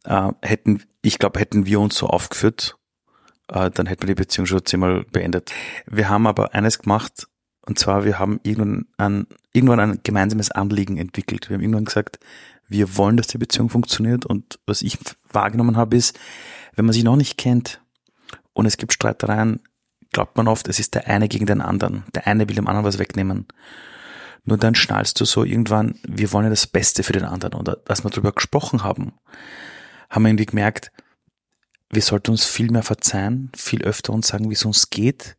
äh, 0.05 0.31
hätten, 0.41 0.83
ich 1.01 1.19
glaube, 1.19 1.39
hätten 1.39 1.65
wir 1.65 1.79
uns 1.79 1.95
so 1.95 2.07
aufgeführt, 2.07 2.77
äh, 3.47 3.69
dann 3.69 3.85
hätten 3.85 4.03
wir 4.03 4.07
die 4.07 4.21
Beziehung 4.21 4.45
schon 4.45 4.65
zehnmal 4.65 5.05
beendet. 5.11 5.51
Wir 5.85 6.09
haben 6.09 6.27
aber 6.27 6.53
eines 6.53 6.79
gemacht, 6.79 7.27
und 7.65 7.77
zwar, 7.77 8.05
wir 8.05 8.17
haben 8.17 8.39
irgendwann 8.43 8.85
ein, 8.97 9.27
irgendwann 9.53 9.79
ein 9.79 9.99
gemeinsames 10.03 10.51
Anliegen 10.51 10.97
entwickelt. 10.97 11.49
Wir 11.49 11.55
haben 11.55 11.61
irgendwann 11.61 11.85
gesagt, 11.85 12.19
wir 12.67 12.97
wollen, 12.97 13.17
dass 13.17 13.27
die 13.27 13.37
Beziehung 13.37 13.69
funktioniert. 13.69 14.25
Und 14.25 14.59
was 14.65 14.81
ich 14.81 14.97
wahrgenommen 15.31 15.77
habe, 15.77 15.95
ist, 15.95 16.19
wenn 16.75 16.85
man 16.85 16.93
sich 16.93 17.03
noch 17.03 17.17
nicht 17.17 17.37
kennt 17.37 17.81
und 18.53 18.65
es 18.65 18.77
gibt 18.77 18.93
Streitereien, 18.93 19.59
glaubt 20.11 20.37
man 20.37 20.47
oft, 20.47 20.67
es 20.67 20.79
ist 20.79 20.95
der 20.95 21.07
eine 21.07 21.27
gegen 21.27 21.45
den 21.45 21.61
anderen. 21.61 22.03
Der 22.15 22.27
eine 22.27 22.47
will 22.47 22.55
dem 22.55 22.67
anderen 22.67 22.85
was 22.85 22.99
wegnehmen. 22.99 23.47
Nur 24.43 24.57
dann 24.57 24.73
schnallst 24.73 25.19
du 25.19 25.25
so 25.25 25.43
irgendwann, 25.43 25.99
wir 26.03 26.31
wollen 26.31 26.45
ja 26.45 26.49
das 26.49 26.65
Beste 26.65 27.03
für 27.03 27.13
den 27.13 27.25
anderen. 27.25 27.53
Oder 27.53 27.75
dass 27.85 28.03
wir 28.03 28.09
darüber 28.09 28.31
gesprochen 28.31 28.83
haben, 28.83 29.13
haben 30.11 30.23
wir 30.23 30.29
irgendwie 30.29 30.45
gemerkt, 30.45 30.91
wir 31.89 32.01
sollten 32.01 32.31
uns 32.31 32.45
viel 32.45 32.71
mehr 32.71 32.83
verzeihen, 32.83 33.51
viel 33.55 33.83
öfter 33.83 34.13
uns 34.13 34.27
sagen, 34.27 34.49
wie 34.49 34.53
es 34.53 34.65
uns 34.65 34.89
geht. 34.89 35.35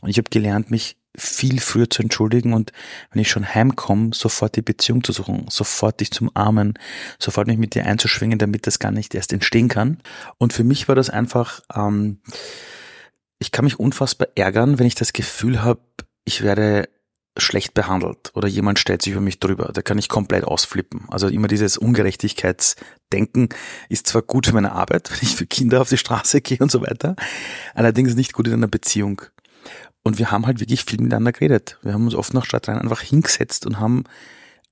Und 0.00 0.10
ich 0.10 0.18
habe 0.18 0.28
gelernt, 0.30 0.70
mich 0.70 0.96
viel 1.16 1.60
früher 1.60 1.88
zu 1.88 2.02
entschuldigen 2.02 2.52
und 2.52 2.72
wenn 3.10 3.22
ich 3.22 3.30
schon 3.30 3.54
heimkomme, 3.54 4.10
sofort 4.12 4.56
die 4.56 4.62
Beziehung 4.62 5.02
zu 5.02 5.12
suchen, 5.12 5.46
sofort 5.48 6.00
dich 6.00 6.10
zum 6.10 6.30
Armen, 6.34 6.74
sofort 7.18 7.46
mich 7.46 7.56
mit 7.56 7.74
dir 7.74 7.86
einzuschwingen, 7.86 8.38
damit 8.38 8.66
das 8.66 8.78
gar 8.78 8.90
nicht 8.90 9.14
erst 9.14 9.32
entstehen 9.32 9.68
kann. 9.68 9.98
Und 10.36 10.52
für 10.52 10.64
mich 10.64 10.88
war 10.88 10.94
das 10.94 11.08
einfach, 11.08 11.62
ähm, 11.74 12.20
ich 13.38 13.50
kann 13.50 13.64
mich 13.64 13.80
unfassbar 13.80 14.28
ärgern, 14.34 14.78
wenn 14.78 14.86
ich 14.86 14.94
das 14.94 15.14
Gefühl 15.14 15.62
habe, 15.62 15.80
ich 16.26 16.42
werde 16.42 16.88
schlecht 17.36 17.74
behandelt 17.74 18.32
oder 18.34 18.48
jemand 18.48 18.78
stellt 18.78 19.02
sich 19.02 19.12
über 19.12 19.20
mich 19.20 19.40
drüber. 19.40 19.70
Da 19.72 19.82
kann 19.82 19.98
ich 19.98 20.08
komplett 20.08 20.44
ausflippen. 20.44 21.06
Also 21.08 21.28
immer 21.28 21.48
dieses 21.48 21.76
Ungerechtigkeitsdenken 21.76 23.48
ist 23.88 24.06
zwar 24.06 24.22
gut 24.22 24.46
für 24.46 24.54
meine 24.54 24.72
Arbeit, 24.72 25.10
wenn 25.10 25.18
ich 25.22 25.36
für 25.36 25.46
Kinder 25.46 25.80
auf 25.80 25.88
die 25.88 25.98
Straße 25.98 26.40
gehe 26.40 26.58
und 26.58 26.70
so 26.70 26.82
weiter, 26.82 27.16
allerdings 27.74 28.14
nicht 28.14 28.32
gut 28.32 28.46
in 28.46 28.54
einer 28.54 28.68
Beziehung. 28.68 29.22
Und 30.02 30.18
wir 30.18 30.30
haben 30.30 30.46
halt 30.46 30.60
wirklich 30.60 30.84
viel 30.84 31.00
miteinander 31.00 31.32
geredet. 31.32 31.78
Wir 31.82 31.92
haben 31.92 32.04
uns 32.04 32.14
oft 32.14 32.32
nach 32.32 32.44
Stadtrein 32.44 32.78
einfach 32.78 33.00
hingesetzt 33.00 33.66
und 33.66 33.80
haben 33.80 34.04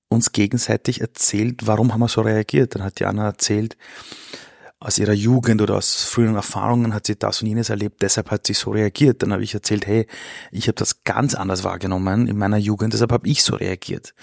uns 0.08 0.32
gegenseitig 0.32 1.00
erzählt, 1.00 1.66
warum 1.66 1.92
haben 1.92 2.00
wir 2.00 2.08
so 2.08 2.20
reagiert. 2.20 2.74
Dann 2.74 2.84
hat 2.84 3.00
Jana 3.00 3.26
erzählt, 3.26 3.76
aus 4.84 4.98
ihrer 4.98 5.14
Jugend 5.14 5.62
oder 5.62 5.76
aus 5.76 6.04
früheren 6.04 6.36
Erfahrungen 6.36 6.92
hat 6.92 7.06
sie 7.06 7.16
das 7.16 7.40
und 7.40 7.48
jenes 7.48 7.70
erlebt, 7.70 8.02
deshalb 8.02 8.30
hat 8.30 8.46
sie 8.46 8.52
so 8.52 8.70
reagiert. 8.70 9.22
Dann 9.22 9.32
habe 9.32 9.42
ich 9.42 9.54
erzählt, 9.54 9.86
hey, 9.86 10.06
ich 10.52 10.68
habe 10.68 10.74
das 10.74 11.04
ganz 11.04 11.34
anders 11.34 11.64
wahrgenommen 11.64 12.28
in 12.28 12.36
meiner 12.36 12.58
Jugend, 12.58 12.92
deshalb 12.92 13.10
habe 13.10 13.26
ich 13.26 13.42
so 13.42 13.56
reagiert. 13.56 14.14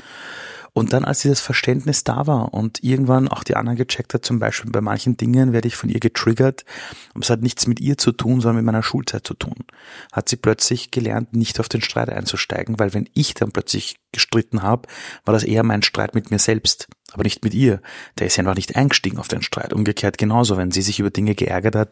Und 0.74 0.94
dann, 0.94 1.03
als 1.03 1.22
dieses 1.22 1.41
Verständnis 1.41 2.03
da 2.03 2.27
war 2.27 2.53
und 2.53 2.82
irgendwann 2.84 3.27
auch 3.27 3.44
die 3.44 3.56
anderen 3.56 3.75
gecheckt 3.75 4.13
hat, 4.13 4.24
zum 4.24 4.39
Beispiel 4.39 4.72
bei 4.72 4.80
manchen 4.80 5.18
Dingen 5.18 5.51
werde 5.51 5.68
ich 5.68 5.75
von 5.75 5.89
ihr 5.89 6.00
getriggert, 6.00 6.63
und 7.13 7.25
es 7.25 7.30
hat 7.30 7.41
nichts 7.41 7.68
mit 7.68 7.82
ihr 7.82 7.98
zu 7.98 8.12
tun, 8.12 8.39
sondern 8.39 8.58
mit 8.58 8.65
meiner 8.65 8.84
Schulzeit 8.84 9.27
zu 9.27 9.34
tun, 9.34 9.65
hat 10.13 10.30
sie 10.30 10.38
plötzlich 10.38 10.91
gelernt, 10.91 11.34
nicht 11.34 11.60
auf 11.60 11.68
den 11.68 11.82
Streit 11.82 12.10
einzusteigen, 12.10 12.80
weil 12.80 12.94
wenn 12.94 13.10
ich 13.13 13.34
dann 13.34 13.51
plötzlich 13.51 13.98
gestritten 14.13 14.62
habe, 14.62 14.88
war 15.25 15.34
das 15.34 15.44
eher 15.44 15.63
mein 15.63 15.82
Streit 15.82 16.15
mit 16.15 16.32
mir 16.32 16.39
selbst, 16.39 16.88
aber 17.12 17.24
nicht 17.24 17.44
mit 17.44 17.53
ihr. 17.53 17.82
Der 18.20 18.27
ist 18.27 18.39
einfach 18.39 18.56
nicht 18.56 18.75
eingestiegen 18.75 19.18
auf 19.18 19.27
den 19.27 19.41
Streit. 19.41 19.74
Umgekehrt 19.74 20.18
genauso, 20.18 20.58
wenn 20.58 20.72
sie 20.72 20.82
sich 20.82 21.00
über 21.00 21.10
Dinge 21.10 21.36
geärgert 21.36 21.75
hat 21.75 21.89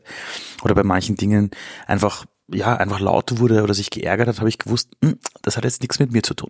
oder 0.64 0.76
bei 0.76 0.84
manchen 0.84 1.16
Dingen 1.16 1.52
einfach 1.88 2.26
ja, 2.52 2.76
einfach 2.76 3.00
laut 3.00 3.40
wurde 3.40 3.62
oder 3.62 3.74
sich 3.74 3.92
geärgert 3.92 4.28
hat, 4.28 4.40
habe 4.40 4.50
ich 4.50 4.58
gewusst, 4.58 4.90
hm, 5.04 5.20
das 5.44 5.56
hat 5.56 5.66
jetzt 5.66 5.82
nichts 5.82 6.00
mit 6.00 6.12
mir 6.12 6.24
zu 6.24 6.34
tun. 6.34 6.50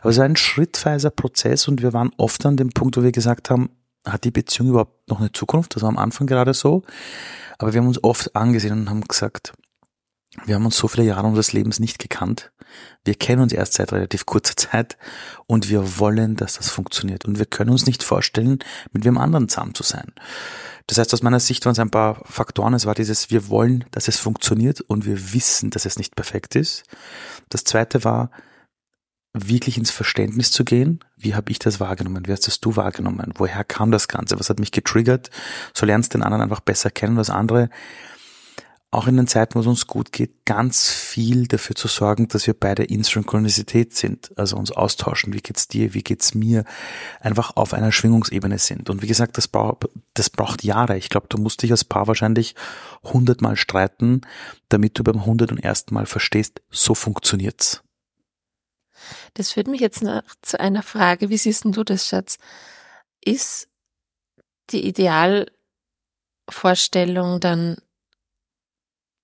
Aber 0.00 0.10
es 0.10 0.18
war 0.18 0.24
ein 0.24 0.36
schrittweiser 0.36 1.10
Prozess 1.10 1.66
und 1.66 1.82
wir 1.82 1.92
waren 1.92 2.10
oft 2.18 2.44
an 2.44 2.58
dem 2.58 2.70
Punkt, 2.70 2.96
wo 2.96 3.02
wir 3.02 3.12
gesagt 3.12 3.48
haben, 3.48 3.70
hat 4.04 4.24
die 4.24 4.30
Beziehung 4.30 4.70
überhaupt 4.70 5.08
noch 5.08 5.20
eine 5.20 5.32
Zukunft? 5.32 5.76
Das 5.76 5.82
war 5.82 5.88
am 5.88 5.96
Anfang 5.96 6.26
gerade 6.26 6.52
so. 6.52 6.82
Aber 7.58 7.72
wir 7.72 7.80
haben 7.80 7.88
uns 7.88 8.02
oft 8.04 8.36
angesehen 8.36 8.72
und 8.72 8.90
haben 8.90 9.00
gesagt, 9.02 9.54
wir 10.44 10.56
haben 10.56 10.66
uns 10.66 10.76
so 10.76 10.88
viele 10.88 11.06
Jahre 11.06 11.26
unseres 11.26 11.52
Lebens 11.52 11.80
nicht 11.80 11.98
gekannt. 11.98 12.52
Wir 13.04 13.14
kennen 13.14 13.42
uns 13.42 13.52
erst 13.52 13.74
seit 13.74 13.92
relativ 13.92 14.26
kurzer 14.26 14.56
Zeit 14.56 14.96
und 15.46 15.68
wir 15.68 15.98
wollen, 15.98 16.36
dass 16.36 16.56
das 16.56 16.70
funktioniert. 16.70 17.24
Und 17.24 17.38
wir 17.38 17.46
können 17.46 17.70
uns 17.70 17.86
nicht 17.86 18.02
vorstellen, 18.02 18.58
mit 18.92 19.04
wem 19.04 19.18
anderen 19.18 19.48
zusammen 19.48 19.74
zu 19.74 19.82
sein. 19.82 20.12
Das 20.86 20.98
heißt, 20.98 21.14
aus 21.14 21.22
meiner 21.22 21.40
Sicht 21.40 21.64
waren 21.64 21.72
es 21.72 21.78
ein 21.78 21.90
paar 21.90 22.22
Faktoren. 22.24 22.74
Es 22.74 22.86
war 22.86 22.94
dieses, 22.94 23.30
wir 23.30 23.48
wollen, 23.48 23.84
dass 23.90 24.08
es 24.08 24.18
funktioniert 24.18 24.80
und 24.82 25.06
wir 25.06 25.32
wissen, 25.32 25.70
dass 25.70 25.86
es 25.86 25.98
nicht 25.98 26.14
perfekt 26.16 26.56
ist. 26.56 26.84
Das 27.48 27.64
zweite 27.64 28.04
war, 28.04 28.30
wirklich 29.34 29.76
ins 29.76 29.90
Verständnis 29.90 30.52
zu 30.52 30.64
gehen. 30.64 31.00
Wie 31.16 31.34
habe 31.34 31.50
ich 31.50 31.58
das 31.58 31.80
wahrgenommen? 31.80 32.26
Wie 32.26 32.32
hast 32.32 32.46
das 32.46 32.60
du 32.60 32.76
wahrgenommen? 32.76 33.32
Woher 33.36 33.64
kam 33.64 33.90
das 33.90 34.06
Ganze? 34.06 34.38
Was 34.38 34.48
hat 34.48 34.60
mich 34.60 34.70
getriggert? 34.70 35.30
So 35.74 35.84
lernst 35.84 36.14
du 36.14 36.18
den 36.18 36.22
anderen 36.22 36.42
einfach 36.42 36.60
besser 36.60 36.90
kennen. 36.90 37.16
Das 37.16 37.30
andere, 37.30 37.68
auch 38.94 39.06
in 39.06 39.16
den 39.16 39.26
Zeiten, 39.26 39.54
wo 39.54 39.60
es 39.60 39.66
uns 39.66 39.86
gut 39.86 40.12
geht, 40.12 40.44
ganz 40.44 40.88
viel 40.88 41.46
dafür 41.46 41.76
zu 41.76 41.88
sorgen, 41.88 42.28
dass 42.28 42.46
wir 42.46 42.54
beide 42.54 42.84
in 42.84 43.02
Synchronisität 43.02 43.94
sind, 43.94 44.32
also 44.36 44.56
uns 44.56 44.70
austauschen, 44.70 45.32
wie 45.32 45.40
geht's 45.40 45.68
dir, 45.68 45.94
wie 45.94 46.02
geht's 46.02 46.34
mir, 46.34 46.64
einfach 47.20 47.56
auf 47.56 47.74
einer 47.74 47.92
Schwingungsebene 47.92 48.58
sind. 48.58 48.90
Und 48.90 49.02
wie 49.02 49.06
gesagt, 49.06 49.36
das, 49.36 49.48
braucht, 49.48 49.88
das 50.14 50.30
braucht 50.30 50.64
Jahre. 50.64 50.96
Ich 50.96 51.08
glaube, 51.08 51.26
du 51.28 51.38
musst 51.38 51.62
dich 51.62 51.70
als 51.70 51.84
Paar 51.84 52.06
wahrscheinlich 52.06 52.54
hundertmal 53.02 53.56
streiten, 53.56 54.22
damit 54.68 54.98
du 54.98 55.04
beim 55.04 55.26
hundert 55.26 55.52
und 55.52 55.58
ersten 55.58 55.94
Mal 55.94 56.06
verstehst, 56.06 56.62
so 56.70 56.94
funktioniert's. 56.94 57.82
Das 59.34 59.52
führt 59.52 59.68
mich 59.68 59.80
jetzt 59.80 60.02
noch 60.02 60.22
zu 60.42 60.60
einer 60.60 60.82
Frage. 60.82 61.28
Wie 61.28 61.36
siehst 61.36 61.64
du 61.64 61.84
das, 61.84 62.08
Schatz? 62.08 62.38
Ist 63.24 63.68
die 64.70 64.86
Idealvorstellung 64.86 67.40
dann 67.40 67.76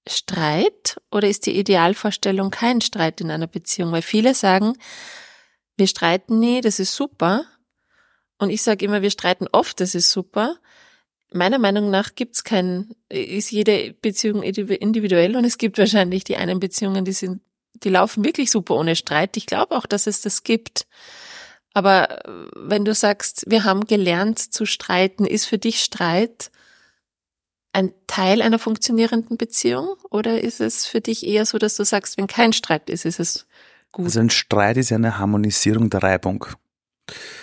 Streit 0.08 1.00
oder 1.10 1.28
ist 1.28 1.46
die 1.46 1.58
Idealvorstellung 1.58 2.50
kein 2.50 2.80
Streit 2.80 3.20
in 3.20 3.30
einer 3.30 3.46
Beziehung? 3.46 3.92
Weil 3.92 4.02
viele 4.02 4.34
sagen, 4.34 4.76
wir 5.76 5.86
streiten 5.86 6.38
nie, 6.38 6.60
das 6.60 6.78
ist 6.78 6.94
super. 6.94 7.44
Und 8.38 8.50
ich 8.50 8.62
sage 8.62 8.84
immer, 8.84 9.02
wir 9.02 9.10
streiten 9.10 9.46
oft, 9.52 9.80
das 9.80 9.94
ist 9.94 10.10
super. 10.10 10.56
Meiner 11.32 11.58
Meinung 11.58 11.90
nach 11.90 12.14
gibt's 12.14 12.42
kein, 12.42 12.94
ist 13.08 13.50
jede 13.50 13.94
Beziehung 14.00 14.42
individuell 14.42 15.36
und 15.36 15.44
es 15.44 15.58
gibt 15.58 15.78
wahrscheinlich 15.78 16.24
die 16.24 16.36
einen 16.36 16.58
Beziehungen, 16.58 17.04
die 17.04 17.12
sind, 17.12 17.42
die 17.74 17.90
laufen 17.90 18.24
wirklich 18.24 18.50
super 18.50 18.74
ohne 18.74 18.96
Streit. 18.96 19.36
Ich 19.36 19.46
glaube 19.46 19.76
auch, 19.76 19.86
dass 19.86 20.06
es 20.06 20.22
das 20.22 20.42
gibt. 20.42 20.86
Aber 21.72 22.20
wenn 22.56 22.84
du 22.84 22.94
sagst, 22.94 23.44
wir 23.46 23.64
haben 23.64 23.86
gelernt 23.86 24.38
zu 24.38 24.66
streiten, 24.66 25.24
ist 25.24 25.46
für 25.46 25.58
dich 25.58 25.82
Streit 25.82 26.50
ein 27.72 27.92
Teil 28.06 28.42
einer 28.42 28.58
funktionierenden 28.58 29.36
Beziehung? 29.36 29.96
Oder 30.10 30.40
ist 30.40 30.60
es 30.60 30.86
für 30.86 31.00
dich 31.00 31.26
eher 31.26 31.46
so, 31.46 31.58
dass 31.58 31.76
du 31.76 31.84
sagst, 31.84 32.18
wenn 32.18 32.26
kein 32.26 32.52
Streit 32.52 32.90
ist, 32.90 33.04
ist 33.04 33.20
es 33.20 33.46
gut? 33.92 34.06
Also 34.06 34.20
ein 34.20 34.30
Streit 34.30 34.76
ist 34.76 34.90
ja 34.90 34.96
eine 34.96 35.18
Harmonisierung 35.18 35.90
der 35.90 36.02
Reibung. 36.02 36.46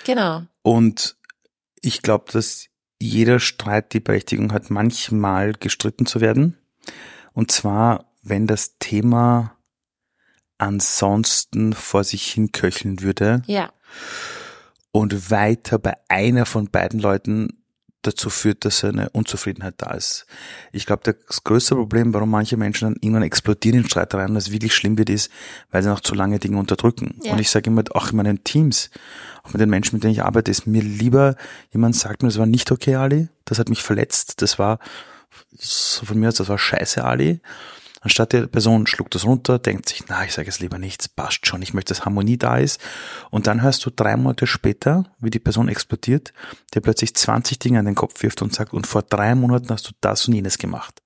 Genau. 0.06 0.44
Und 0.62 1.18
ich 1.82 2.02
glaube, 2.02 2.32
dass 2.32 2.66
jeder 3.00 3.40
Streit 3.40 3.94
die 3.94 4.00
Berechtigung 4.00 4.52
hat, 4.54 4.70
manchmal 4.70 5.54
gestritten 5.54 6.06
zu 6.06 6.20
werden. 6.20 6.58
Und 7.34 7.52
zwar, 7.52 8.12
wenn 8.24 8.48
das 8.48 8.78
Thema 8.80 9.56
ansonsten 10.58 11.74
vor 11.74 12.04
sich 12.04 12.32
hin 12.32 12.52
köcheln 12.52 13.02
würde. 13.02 13.44
Ja. 13.46 13.72
Und 14.92 15.30
weiter 15.30 15.78
bei 15.78 15.96
einer 16.10 16.46
von 16.46 16.70
beiden 16.72 17.00
Leuten 17.00 17.64
dazu 18.08 18.30
führt, 18.30 18.66
dass 18.66 18.84
eine 18.84 19.10
Unzufriedenheit 19.10 19.76
da 19.78 19.92
ist. 19.92 20.26
Ich 20.72 20.86
glaube, 20.86 21.04
das 21.04 21.44
größte 21.44 21.76
Problem, 21.76 22.14
warum 22.14 22.30
manche 22.30 22.58
Menschen 22.58 22.86
dann 22.86 22.96
irgendwann 23.02 23.24
explodieren 23.24 23.80
in 23.80 23.90
Streitereien, 23.90 24.34
dass 24.34 24.48
es 24.48 24.52
wirklich 24.52 24.74
schlimm 24.74 24.98
wird, 24.98 25.10
ist, 25.10 25.32
weil 25.72 25.84
sie 25.84 25.90
noch 25.90 26.02
zu 26.02 26.16
lange 26.16 26.40
Dinge 26.40 26.58
unterdrücken. 26.58 27.20
Ja. 27.24 27.34
Und 27.34 27.40
ich 27.40 27.50
sage 27.50 27.70
immer, 27.70 27.84
auch 27.92 28.12
in 28.12 28.18
meinen 28.18 28.44
Teams, 28.44 28.90
auch 29.44 29.54
mit 29.54 29.62
den 29.62 29.70
Menschen, 29.70 29.96
mit 29.96 30.04
denen 30.04 30.14
ich 30.14 30.24
arbeite, 30.24 30.50
ist 30.50 30.66
mir 30.66 30.82
lieber, 30.82 31.36
jemand 31.72 31.96
sagt 31.96 32.24
mir, 32.24 32.30
das 32.30 32.38
war 32.38 32.46
nicht 32.46 32.72
okay, 32.72 32.96
Ali, 32.96 33.28
das 33.46 33.60
hat 33.60 33.70
mich 33.70 33.84
verletzt, 33.84 34.42
das 34.42 34.58
war 34.58 34.80
so 35.56 36.06
von 36.06 36.20
mir 36.20 36.30
aus, 36.30 36.36
das 36.36 36.50
war 36.50 36.58
scheiße, 36.58 37.04
Ali. 37.04 37.42
Anstatt 38.08 38.32
der 38.32 38.48
Person 38.48 38.88
schluckt 38.88 39.16
das 39.16 39.26
runter, 39.26 39.60
denkt 39.60 39.90
sich, 39.90 40.06
na, 40.08 40.24
ich 40.24 40.32
sage 40.32 40.48
es 40.48 40.62
lieber 40.62 40.80
nichts, 40.80 41.10
passt 41.10 41.46
schon, 41.46 41.62
ich 41.62 41.74
möchte, 41.74 41.94
dass 41.94 42.06
Harmonie 42.06 42.38
da 42.38 42.56
ist. 42.58 42.80
Und 43.32 43.48
dann 43.48 43.62
hörst 43.62 43.86
du 43.86 43.90
drei 43.90 44.16
Monate 44.16 44.48
später, 44.48 45.04
wie 45.20 45.30
die 45.30 45.40
Person 45.40 45.68
explodiert, 45.68 46.32
der 46.74 46.80
plötzlich 46.80 47.14
20 47.14 47.60
Dinge 47.60 47.80
an 47.80 47.86
den 47.86 47.96
Kopf 47.96 48.24
wirft 48.24 48.42
und 48.42 48.56
sagt, 48.56 48.72
und 48.72 48.88
vor 48.88 49.02
drei 49.02 49.36
Monaten 49.36 49.68
hast 49.72 49.90
du 49.90 49.92
das 50.00 50.26
und 50.26 50.36
jenes 50.36 50.58
gemacht. 50.58 51.04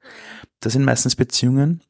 Das 0.60 0.74
sind 0.74 0.86
meistens 0.86 1.15
Beziehungen, 1.15 1.81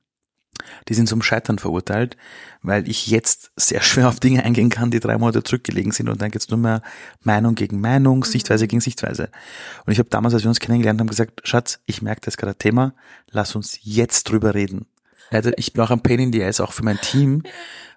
die 0.88 0.94
sind 0.94 1.10
zum 1.10 1.22
Scheitern 1.22 1.60
verurteilt, 1.60 2.16
weil 2.62 2.88
ich 2.88 3.08
jetzt 3.08 3.52
sehr 3.58 3.82
schwer 3.82 4.08
auf 4.08 4.22
Dinge 4.22 4.46
eingehen 4.46 4.70
kann, 4.70 4.92
die 4.92 5.02
drei 5.02 5.18
Monate 5.18 5.44
zurückgelegen 5.44 5.92
sind 5.92 6.08
und 6.08 6.22
dann 6.22 6.32
geht's 6.32 6.48
nur 6.48 6.58
mehr 6.58 6.84
Meinung 7.22 7.56
gegen 7.56 7.82
Meinung, 7.82 8.20
mhm. 8.20 8.24
Sichtweise 8.24 8.66
gegen 8.66 8.80
Sichtweise. 8.80 9.30
Und 9.86 9.92
ich 9.92 10.00
habe 10.00 10.08
damals, 10.08 10.34
als 10.34 10.44
wir 10.44 10.50
uns 10.50 10.62
kennengelernt 10.62 11.02
haben, 11.02 11.08
gesagt, 11.08 11.42
Schatz, 11.44 11.82
ich 11.86 12.02
merke 12.02 12.22
das 12.24 12.38
gerade 12.38 12.56
Thema, 12.56 12.94
lass 13.30 13.58
uns 13.58 13.78
jetzt 13.82 14.30
drüber 14.30 14.54
reden. 14.54 14.86
Also 15.32 15.52
ich 15.58 15.74
bin 15.74 15.82
auch 15.84 15.92
ein 15.92 16.04
Pain 16.04 16.20
in 16.20 16.34
the 16.34 16.44
Ass, 16.44 16.60
auch 16.60 16.74
für 16.74 16.84
mein 16.84 17.00
Team, 17.02 17.44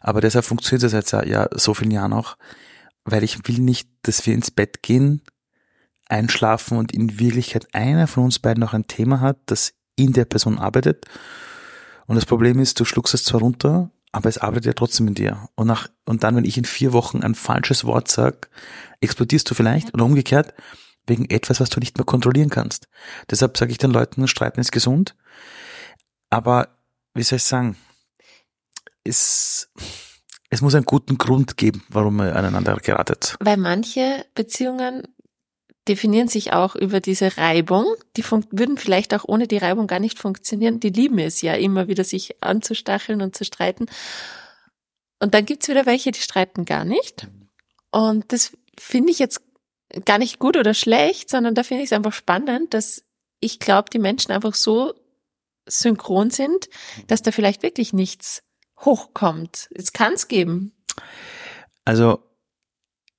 aber 0.01 0.21
deshalb 0.21 0.45
funktioniert 0.45 0.83
das 0.83 1.11
seit 1.11 1.27
ja 1.27 1.49
so 1.53 1.75
vielen 1.75 1.91
Jahren 1.91 2.13
auch, 2.13 2.37
weil 3.05 3.25
ich 3.25 3.47
will 3.47 3.59
nicht, 3.59 3.89
dass 4.03 4.25
wir 4.27 4.35
ins 4.35 4.51
Bett 4.51 4.83
gehen, 4.83 5.21
einschlafen 6.09 6.79
und 6.79 6.93
in 6.93 7.19
Wirklichkeit 7.19 7.67
einer 7.75 8.07
von 8.07 8.25
uns 8.25 8.39
beiden 8.39 8.61
noch 8.61 8.73
ein 8.73 8.87
Thema 8.87 9.21
hat, 9.21 9.39
das 9.47 9.75
in 9.97 10.13
der 10.13 10.25
Person 10.25 10.59
arbeitet 10.59 11.07
und 12.07 12.17
das 12.17 12.27
Problem 12.27 12.59
ist, 12.59 12.79
du 12.81 12.85
schluckst 12.85 13.15
es 13.15 13.25
zwar 13.25 13.41
runter, 13.41 13.91
aber 14.13 14.29
es 14.29 14.39
arbeitet 14.39 14.67
ja 14.67 14.73
trotzdem 14.75 15.09
in 15.09 15.15
dir. 15.15 15.49
Und, 15.55 15.67
nach, 15.67 15.89
und 16.05 16.23
dann, 16.23 16.37
wenn 16.37 16.45
ich 16.45 16.59
in 16.59 16.65
vier 16.65 16.93
Wochen 16.93 17.23
ein 17.23 17.35
falsches 17.35 17.85
Wort 17.85 18.09
sag, 18.09 18.51
explodierst 19.01 19.51
du 19.51 19.55
vielleicht 19.55 19.93
oder 19.95 20.05
umgekehrt 20.05 20.55
wegen 21.07 21.29
etwas, 21.29 21.61
was 21.61 21.71
du 21.71 21.81
nicht 21.81 21.99
mehr 21.99 22.05
kontrollieren 22.05 22.51
kannst. 22.51 22.89
Deshalb 23.31 23.57
sage 23.57 23.73
ich 23.73 23.79
den 23.79 23.91
Leuten, 23.91 24.27
Streiten 24.29 24.61
ist 24.61 24.73
gesund. 24.73 25.17
Aber 26.31 26.69
wie 27.15 27.23
soll 27.23 27.37
ich 27.37 27.45
sagen, 27.45 27.77
es, 29.05 29.71
es 30.51 30.61
muss 30.61 30.75
einen 30.75 30.85
guten 30.85 31.19
Grund 31.19 31.57
geben, 31.57 31.85
warum 31.89 32.17
man 32.17 32.31
aneinander 32.31 32.77
geratet. 32.77 33.37
Weil 33.41 33.57
manche 33.57 34.27
Beziehungen 34.35 35.03
definieren 35.87 36.29
sich 36.29 36.53
auch 36.53 36.75
über 36.75 37.01
diese 37.01 37.37
Reibung. 37.37 37.87
Die 38.17 38.25
würden 38.25 38.79
vielleicht 38.79 39.15
auch 39.15 39.25
ohne 39.27 39.47
die 39.47 39.59
Reibung 39.59 39.87
gar 39.87 40.01
nicht 40.01 40.19
funktionieren. 40.19 40.81
Die 40.81 40.89
lieben 40.89 41.19
es 41.19 41.43
ja 41.43 41.55
immer 41.55 41.89
wieder, 41.89 42.05
sich 42.05 42.43
anzustacheln 42.43 43.21
und 43.21 43.37
zu 43.37 43.45
streiten. 43.45 43.87
Und 45.21 45.35
dann 45.35 45.45
gibt's 45.45 45.69
wieder 45.69 45.87
welche, 45.87 46.11
die 46.11 46.21
streiten 46.21 46.65
gar 46.65 46.85
nicht. 46.85 47.29
Und 47.91 48.33
das 48.33 48.57
finde 48.79 49.11
ich 49.11 49.19
jetzt 49.19 49.43
gar 50.05 50.19
nicht 50.19 50.39
gut 50.39 50.57
oder 50.57 50.75
schlecht, 50.75 51.31
sondern 51.31 51.55
da 51.55 51.63
finde 51.63 51.83
ich 51.85 51.89
es 51.89 51.93
einfach 51.93 52.13
spannend, 52.13 52.75
dass 52.75 53.05
ich 53.41 53.59
glaube, 53.59 53.91
die 53.91 53.99
Menschen 53.99 54.33
einfach 54.33 54.55
so 54.55 54.95
synchron 55.67 56.31
sind, 56.31 56.69
dass 57.07 57.23
da 57.23 57.33
vielleicht 57.33 57.63
wirklich 57.63 57.93
nichts 57.93 58.43
hochkommt. 58.81 59.69
Es 59.75 59.93
kann 59.93 60.15
es 60.15 60.29
geben. 60.29 60.73
Also 61.85 62.23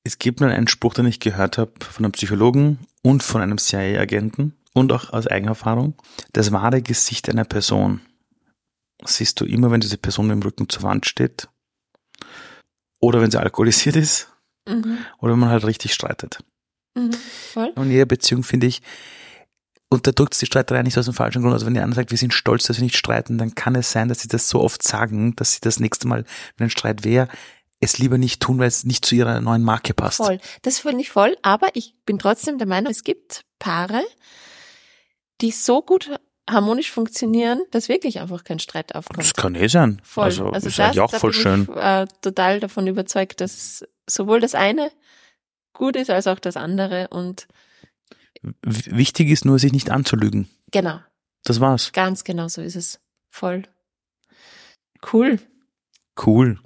es 0.04 0.20
gibt 0.20 0.40
nur 0.40 0.50
einen 0.50 0.68
Spruch, 0.68 0.94
den 0.94 1.08
ich 1.08 1.20
gehört 1.20 1.58
habe 1.58 1.74
von 1.84 2.06
einem 2.06 2.12
Psychologen 2.12 2.80
und 3.02 3.24
von 3.24 3.42
einem 3.42 3.58
CIA-Agenten 3.58 4.54
und 4.74 4.92
auch 4.92 5.12
aus 5.12 5.28
Eigenerfahrung. 5.28 5.96
Das 6.34 6.52
wahre 6.52 6.82
Gesicht 6.82 7.30
einer 7.30 7.46
Person 7.46 8.02
siehst 9.04 9.40
du 9.42 9.46
immer, 9.46 9.72
wenn 9.72 9.82
diese 9.82 9.98
Person 9.98 10.28
mit 10.28 10.36
dem 10.36 10.44
Rücken 10.44 10.70
zur 10.70 10.84
Wand 10.84 11.06
steht 11.06 11.48
oder 13.00 13.22
wenn 13.22 13.32
sie 13.32 13.40
alkoholisiert 13.40 13.96
ist 13.96 14.30
mhm. 14.68 15.00
oder 15.20 15.34
wenn 15.34 15.40
man 15.40 15.50
halt 15.50 15.66
richtig 15.66 15.94
streitet. 15.94 16.40
Mhm. 16.96 17.16
Und 17.76 17.86
in 17.86 17.92
jeder 17.92 18.06
Beziehung 18.06 18.44
finde 18.44 18.68
ich, 18.68 18.82
unterdrückt 19.96 20.40
die 20.40 20.46
Streiterei 20.46 20.84
nicht 20.84 20.98
aus 20.98 21.06
dem 21.06 21.14
falschen 21.14 21.42
Grund. 21.42 21.54
Also 21.54 21.66
wenn 21.66 21.74
die 21.74 21.80
andere 21.80 22.02
sagt, 22.02 22.12
wir 22.12 22.18
sind 22.18 22.34
stolz, 22.34 22.66
dass 22.66 22.78
wir 22.78 22.84
nicht 22.84 22.98
streiten, 22.98 23.38
dann 23.38 23.56
kann 23.56 23.76
es 23.76 23.92
sein, 23.92 24.08
dass 24.08 24.22
sie 24.22 24.28
das 24.28 24.50
so 24.50 24.62
oft 24.62 24.84
sagen, 24.84 25.36
dass 25.36 25.54
sie 25.54 25.62
das 25.62 25.80
nächste 25.80 26.08
Mal, 26.08 26.26
wenn 26.58 26.68
ein 26.68 26.72
Streit 26.72 27.04
wäre, 27.04 27.28
es 27.80 27.98
lieber 27.98 28.18
nicht 28.18 28.42
tun, 28.42 28.60
weil 28.60 28.68
es 28.68 28.86
nicht 28.86 29.06
zu 29.06 29.16
ihrer 29.16 29.42
neuen 29.42 29.64
Marke 29.64 29.94
passt. 29.94 30.18
Voll. 30.18 30.40
Das 30.62 30.80
finde 30.80 31.02
ich 31.02 31.10
voll, 31.10 31.36
aber 31.42 31.68
ich 31.74 31.96
bin 32.06 32.20
trotzdem 32.20 32.58
der 32.58 32.68
Meinung, 32.68 32.92
es 32.92 33.04
gibt 33.04 33.46
Paare, 33.60 34.02
die 35.42 35.52
so 35.52 35.82
gut 35.82 36.10
harmonisch 36.50 36.92
funktionieren, 36.92 37.62
dass 37.72 37.90
wirklich 37.90 38.20
einfach 38.20 38.44
kein 38.44 38.60
Streit 38.60 38.94
aufkommt. 38.94 39.20
Das 39.20 39.34
kann 39.34 39.56
eh 39.56 39.68
sein. 39.68 40.02
Voll. 40.04 40.26
Also, 40.26 40.50
Also 40.50 40.68
ist 40.68 40.78
das, 40.80 40.86
eigentlich 40.86 41.02
auch 41.02 41.12
da 41.12 41.20
voll 41.20 41.32
bin 41.32 41.42
schön. 41.42 41.68
Ich, 41.70 41.76
äh, 41.76 42.08
total 42.22 42.60
davon 42.60 42.88
überzeugt, 42.88 43.42
dass 43.42 43.84
sowohl 44.08 44.40
das 44.40 44.56
eine 44.56 44.92
gut 45.74 45.96
ist 45.96 46.10
als 46.10 46.28
auch 46.28 46.40
das 46.40 46.56
andere 46.56 47.08
und 47.10 47.48
Wichtig 48.64 49.30
ist 49.30 49.46
nur, 49.46 49.60
sich 49.60 49.72
nicht 49.74 49.90
anzulügen. 49.92 50.48
genau, 50.72 51.00
Das 51.44 51.60
war's. 51.60 51.92
ganz 51.92 52.24
genau 52.24 52.48
so 52.48 52.62
ist 52.62 52.76
es. 52.76 53.00
Voll. 53.32 53.64
Cool. 55.14 55.40
Cool. 56.26 56.60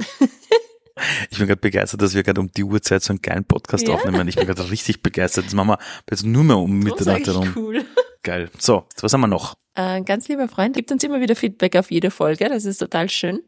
Ich 1.31 1.37
bin 1.37 1.47
gerade 1.47 1.61
begeistert, 1.61 2.01
dass 2.01 2.13
wir 2.13 2.23
gerade 2.23 2.41
um 2.41 2.51
die 2.51 2.63
Uhrzeit 2.63 3.01
so 3.01 3.13
einen 3.13 3.21
geilen 3.21 3.45
Podcast 3.45 3.87
Ja. 3.87 3.93
aufnehmen. 3.95 4.27
Ich 4.27 4.35
bin 4.35 4.45
gerade 4.45 4.69
richtig 4.69 5.01
begeistert. 5.01 5.45
Das 5.45 5.53
machen 5.53 5.69
wir 5.69 5.79
jetzt 6.09 6.25
nur 6.25 6.43
mehr 6.43 6.57
um 6.57 6.77
Mitternacht 6.79 7.25
herum. 7.25 7.53
cool. 7.55 7.85
Geil. 8.21 8.49
So, 8.59 8.85
was 8.99 9.13
haben 9.13 9.21
wir 9.21 9.27
noch? 9.27 9.55
Äh, 9.75 10.01
ganz 10.03 10.27
lieber 10.27 10.49
Freund 10.49 10.75
gibt 10.75 10.91
uns 10.91 11.01
immer 11.05 11.21
wieder 11.21 11.37
Feedback 11.37 11.77
auf 11.77 11.89
jede 11.89 12.11
Folge. 12.11 12.49
Das 12.49 12.65
ist 12.65 12.79
total 12.79 13.09
schön. 13.09 13.39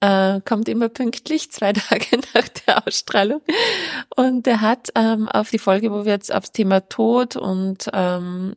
Äh, 0.00 0.40
kommt 0.42 0.68
immer 0.68 0.88
pünktlich, 0.88 1.50
zwei 1.52 1.72
Tage 1.72 2.18
nach 2.34 2.48
der 2.48 2.86
Ausstrahlung. 2.86 3.40
Und 4.14 4.46
er 4.46 4.60
hat 4.60 4.90
ähm, 4.94 5.28
auf 5.28 5.50
die 5.50 5.58
Folge, 5.58 5.90
wo 5.90 6.04
wir 6.04 6.12
jetzt 6.12 6.32
aufs 6.32 6.52
Thema 6.52 6.80
Tod 6.88 7.36
und 7.36 7.88
ähm, 7.92 8.54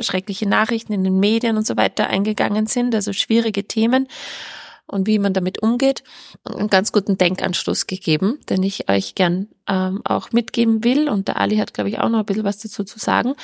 schreckliche 0.00 0.48
Nachrichten 0.48 0.92
in 0.92 1.04
den 1.04 1.20
Medien 1.20 1.56
und 1.56 1.66
so 1.66 1.76
weiter 1.76 2.08
eingegangen 2.08 2.66
sind, 2.66 2.94
also 2.94 3.12
schwierige 3.12 3.64
Themen 3.64 4.08
und 4.90 5.06
wie 5.06 5.18
man 5.18 5.32
damit 5.32 5.62
umgeht, 5.62 6.02
einen 6.44 6.68
ganz 6.68 6.92
guten 6.92 7.16
Denkanstoß 7.16 7.86
gegeben, 7.86 8.38
den 8.48 8.62
ich 8.62 8.88
euch 8.90 9.14
gern 9.14 9.48
ähm, 9.68 10.00
auch 10.04 10.32
mitgeben 10.32 10.84
will. 10.84 11.08
Und 11.08 11.28
der 11.28 11.38
Ali 11.38 11.56
hat, 11.56 11.72
glaube 11.74 11.90
ich, 11.90 11.98
auch 11.98 12.08
noch 12.08 12.20
ein 12.20 12.26
bisschen 12.26 12.44
was 12.44 12.58
dazu 12.58 12.84
zu 12.84 12.98
sagen. 12.98 13.34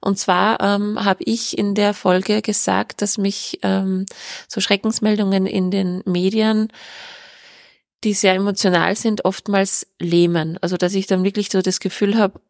Und 0.00 0.18
zwar 0.18 0.60
ähm, 0.60 1.04
habe 1.04 1.22
ich 1.24 1.56
in 1.56 1.74
der 1.74 1.94
Folge 1.94 2.42
gesagt, 2.42 3.02
dass 3.02 3.18
mich 3.18 3.58
ähm, 3.62 4.06
so 4.48 4.60
Schreckensmeldungen 4.60 5.46
in 5.46 5.70
den 5.70 6.02
Medien, 6.06 6.68
die 8.04 8.14
sehr 8.14 8.34
emotional 8.34 8.96
sind, 8.96 9.24
oftmals 9.24 9.86
lähmen. 10.00 10.58
Also 10.60 10.76
dass 10.76 10.94
ich 10.94 11.06
dann 11.06 11.24
wirklich 11.24 11.50
so 11.50 11.60
das 11.62 11.80
Gefühl 11.80 12.16
habe, 12.16 12.40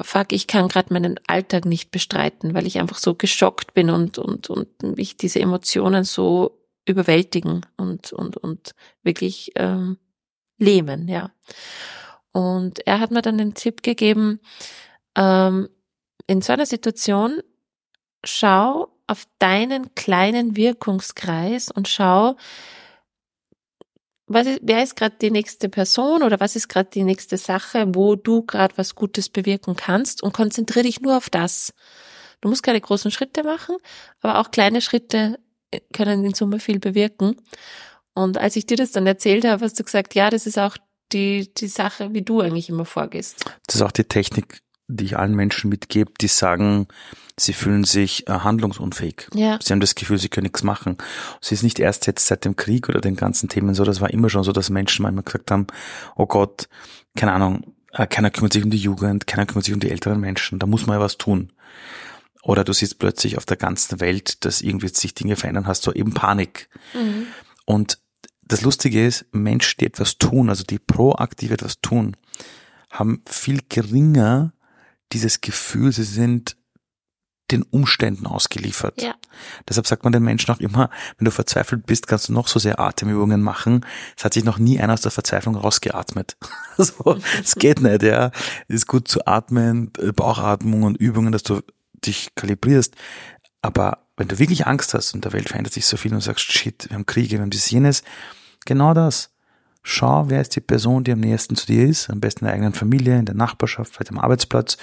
fuck, 0.00 0.32
ich 0.32 0.46
kann 0.46 0.68
gerade 0.68 0.92
meinen 0.92 1.20
Alltag 1.26 1.66
nicht 1.66 1.90
bestreiten, 1.90 2.54
weil 2.54 2.66
ich 2.66 2.78
einfach 2.78 2.98
so 2.98 3.14
geschockt 3.14 3.74
bin 3.74 3.90
und, 3.90 4.18
und, 4.18 4.48
und 4.48 4.82
mich 4.96 5.16
diese 5.16 5.40
Emotionen 5.40 6.04
so 6.04 6.61
überwältigen 6.84 7.64
und, 7.76 8.12
und, 8.12 8.36
und 8.36 8.74
wirklich 9.02 9.52
ähm, 9.56 9.98
lähmen, 10.58 11.08
ja. 11.08 11.30
Und 12.32 12.86
er 12.86 13.00
hat 13.00 13.10
mir 13.10 13.22
dann 13.22 13.38
den 13.38 13.54
Tipp 13.54 13.82
gegeben, 13.82 14.40
ähm, 15.16 15.68
in 16.26 16.40
so 16.40 16.52
einer 16.52 16.66
Situation 16.66 17.42
schau 18.24 18.88
auf 19.06 19.26
deinen 19.38 19.94
kleinen 19.94 20.56
Wirkungskreis 20.56 21.70
und 21.70 21.88
schau, 21.88 22.36
was 24.26 24.46
ist, 24.46 24.60
wer 24.62 24.82
ist 24.82 24.96
gerade 24.96 25.16
die 25.20 25.30
nächste 25.30 25.68
Person 25.68 26.22
oder 26.22 26.40
was 26.40 26.56
ist 26.56 26.68
gerade 26.68 26.88
die 26.88 27.04
nächste 27.04 27.36
Sache, 27.36 27.86
wo 27.94 28.16
du 28.16 28.42
gerade 28.42 28.76
was 28.78 28.94
Gutes 28.94 29.28
bewirken 29.28 29.76
kannst 29.76 30.22
und 30.22 30.32
konzentriere 30.32 30.84
dich 30.84 31.00
nur 31.00 31.16
auf 31.16 31.28
das. 31.28 31.74
Du 32.40 32.48
musst 32.48 32.62
keine 32.62 32.80
großen 32.80 33.10
Schritte 33.10 33.44
machen, 33.44 33.76
aber 34.20 34.38
auch 34.38 34.50
kleine 34.50 34.80
Schritte 34.80 35.38
können 35.92 36.24
in 36.24 36.34
Summe 36.34 36.58
viel 36.58 36.78
bewirken. 36.78 37.36
Und 38.14 38.38
als 38.38 38.56
ich 38.56 38.66
dir 38.66 38.76
das 38.76 38.92
dann 38.92 39.06
erzählt 39.06 39.44
habe, 39.44 39.64
hast 39.64 39.78
du 39.78 39.84
gesagt, 39.84 40.14
ja, 40.14 40.30
das 40.30 40.46
ist 40.46 40.58
auch 40.58 40.76
die, 41.12 41.52
die 41.54 41.68
Sache, 41.68 42.12
wie 42.12 42.22
du 42.22 42.40
eigentlich 42.40 42.68
immer 42.68 42.84
vorgehst. 42.84 43.44
Das 43.66 43.76
ist 43.76 43.82
auch 43.82 43.92
die 43.92 44.04
Technik, 44.04 44.62
die 44.88 45.04
ich 45.04 45.18
allen 45.18 45.34
Menschen 45.34 45.70
mitgebe, 45.70 46.12
die 46.20 46.28
sagen, 46.28 46.88
sie 47.38 47.52
fühlen 47.52 47.84
sich 47.84 48.28
äh, 48.28 48.32
handlungsunfähig. 48.32 49.28
Ja. 49.34 49.58
Sie 49.62 49.72
haben 49.72 49.80
das 49.80 49.94
Gefühl, 49.94 50.18
sie 50.18 50.28
können 50.28 50.44
nichts 50.44 50.62
machen. 50.62 50.98
Es 51.40 51.52
ist 51.52 51.62
nicht 51.62 51.78
erst 51.78 52.06
jetzt 52.06 52.26
seit 52.26 52.44
dem 52.44 52.56
Krieg 52.56 52.88
oder 52.88 53.00
den 53.00 53.16
ganzen 53.16 53.48
Themen 53.48 53.74
so, 53.74 53.84
das 53.84 54.00
war 54.00 54.10
immer 54.10 54.28
schon 54.28 54.44
so, 54.44 54.52
dass 54.52 54.70
Menschen 54.70 55.02
manchmal 55.02 55.24
gesagt 55.24 55.50
haben, 55.50 55.66
oh 56.16 56.26
Gott, 56.26 56.68
keine 57.16 57.32
Ahnung, 57.32 57.74
äh, 57.92 58.06
keiner 58.06 58.30
kümmert 58.30 58.52
sich 58.52 58.64
um 58.64 58.70
die 58.70 58.78
Jugend, 58.78 59.26
keiner 59.26 59.46
kümmert 59.46 59.64
sich 59.64 59.74
um 59.74 59.80
die 59.80 59.90
älteren 59.90 60.20
Menschen, 60.20 60.58
da 60.58 60.66
muss 60.66 60.86
man 60.86 60.96
ja 60.96 61.00
was 61.00 61.18
tun. 61.18 61.52
Oder 62.42 62.64
du 62.64 62.72
siehst 62.72 62.98
plötzlich 62.98 63.38
auf 63.38 63.46
der 63.46 63.56
ganzen 63.56 64.00
Welt, 64.00 64.44
dass 64.44 64.60
irgendwie 64.60 64.88
sich 64.88 65.14
Dinge 65.14 65.36
verändern, 65.36 65.66
hast 65.66 65.86
du 65.86 65.92
eben 65.92 66.12
Panik. 66.12 66.68
Mhm. 66.92 67.26
Und 67.64 67.98
das 68.42 68.62
Lustige 68.62 69.06
ist, 69.06 69.26
Menschen, 69.32 69.78
die 69.80 69.86
etwas 69.86 70.18
tun, 70.18 70.50
also 70.50 70.64
die 70.64 70.80
proaktiv 70.80 71.52
etwas 71.52 71.80
tun, 71.80 72.16
haben 72.90 73.22
viel 73.26 73.60
geringer 73.68 74.52
dieses 75.12 75.40
Gefühl, 75.40 75.92
sie 75.92 76.02
sind 76.02 76.56
den 77.50 77.62
Umständen 77.62 78.26
ausgeliefert. 78.26 79.00
Ja. 79.02 79.14
Deshalb 79.68 79.86
sagt 79.86 80.04
man 80.04 80.12
den 80.12 80.22
Menschen 80.22 80.52
auch 80.54 80.60
immer, 80.60 80.90
wenn 81.18 81.26
du 81.26 81.30
verzweifelt 81.30 81.86
bist, 81.86 82.06
kannst 82.06 82.28
du 82.28 82.32
noch 82.32 82.48
so 82.48 82.58
sehr 82.58 82.80
Atemübungen 82.80 83.42
machen. 83.42 83.84
Es 84.16 84.24
hat 84.24 84.34
sich 84.34 84.44
noch 84.44 84.58
nie 84.58 84.80
einer 84.80 84.94
aus 84.94 85.02
der 85.02 85.10
Verzweiflung 85.10 85.54
rausgeatmet. 85.54 86.36
so, 86.78 87.18
es 87.42 87.54
geht 87.56 87.80
nicht, 87.80 88.02
ja. 88.02 88.30
Es 88.68 88.76
ist 88.76 88.86
gut 88.86 89.06
zu 89.06 89.26
atmen, 89.26 89.92
Bauchatmung 89.92 90.82
und 90.82 90.96
Übungen, 90.96 91.32
dass 91.32 91.42
du 91.42 91.60
dich 92.06 92.34
kalibrierst. 92.34 92.94
Aber 93.62 94.06
wenn 94.16 94.28
du 94.28 94.38
wirklich 94.38 94.66
Angst 94.66 94.94
hast 94.94 95.14
und 95.14 95.24
der 95.24 95.32
Welt 95.32 95.48
verändert 95.48 95.72
sich 95.72 95.86
so 95.86 95.96
viel 95.96 96.12
und 96.12 96.20
sagst, 96.20 96.50
shit, 96.52 96.88
wir 96.88 96.96
haben 96.96 97.06
Kriege, 97.06 97.32
wir 97.32 97.40
haben 97.40 97.50
dies, 97.50 97.70
jenes, 97.70 98.02
genau 98.66 98.94
das. 98.94 99.30
Schau, 99.82 100.28
wer 100.28 100.40
ist 100.40 100.54
die 100.54 100.60
Person, 100.60 101.02
die 101.02 101.12
am 101.12 101.20
nächsten 101.20 101.56
zu 101.56 101.66
dir 101.66 101.88
ist, 101.88 102.08
am 102.08 102.20
besten 102.20 102.44
in 102.44 102.46
der 102.46 102.54
eigenen 102.54 102.72
Familie, 102.72 103.18
in 103.18 103.24
der 103.24 103.34
Nachbarschaft, 103.34 103.94
vielleicht 103.94 104.10
am 104.10 104.18
Arbeitsplatz 104.18 104.76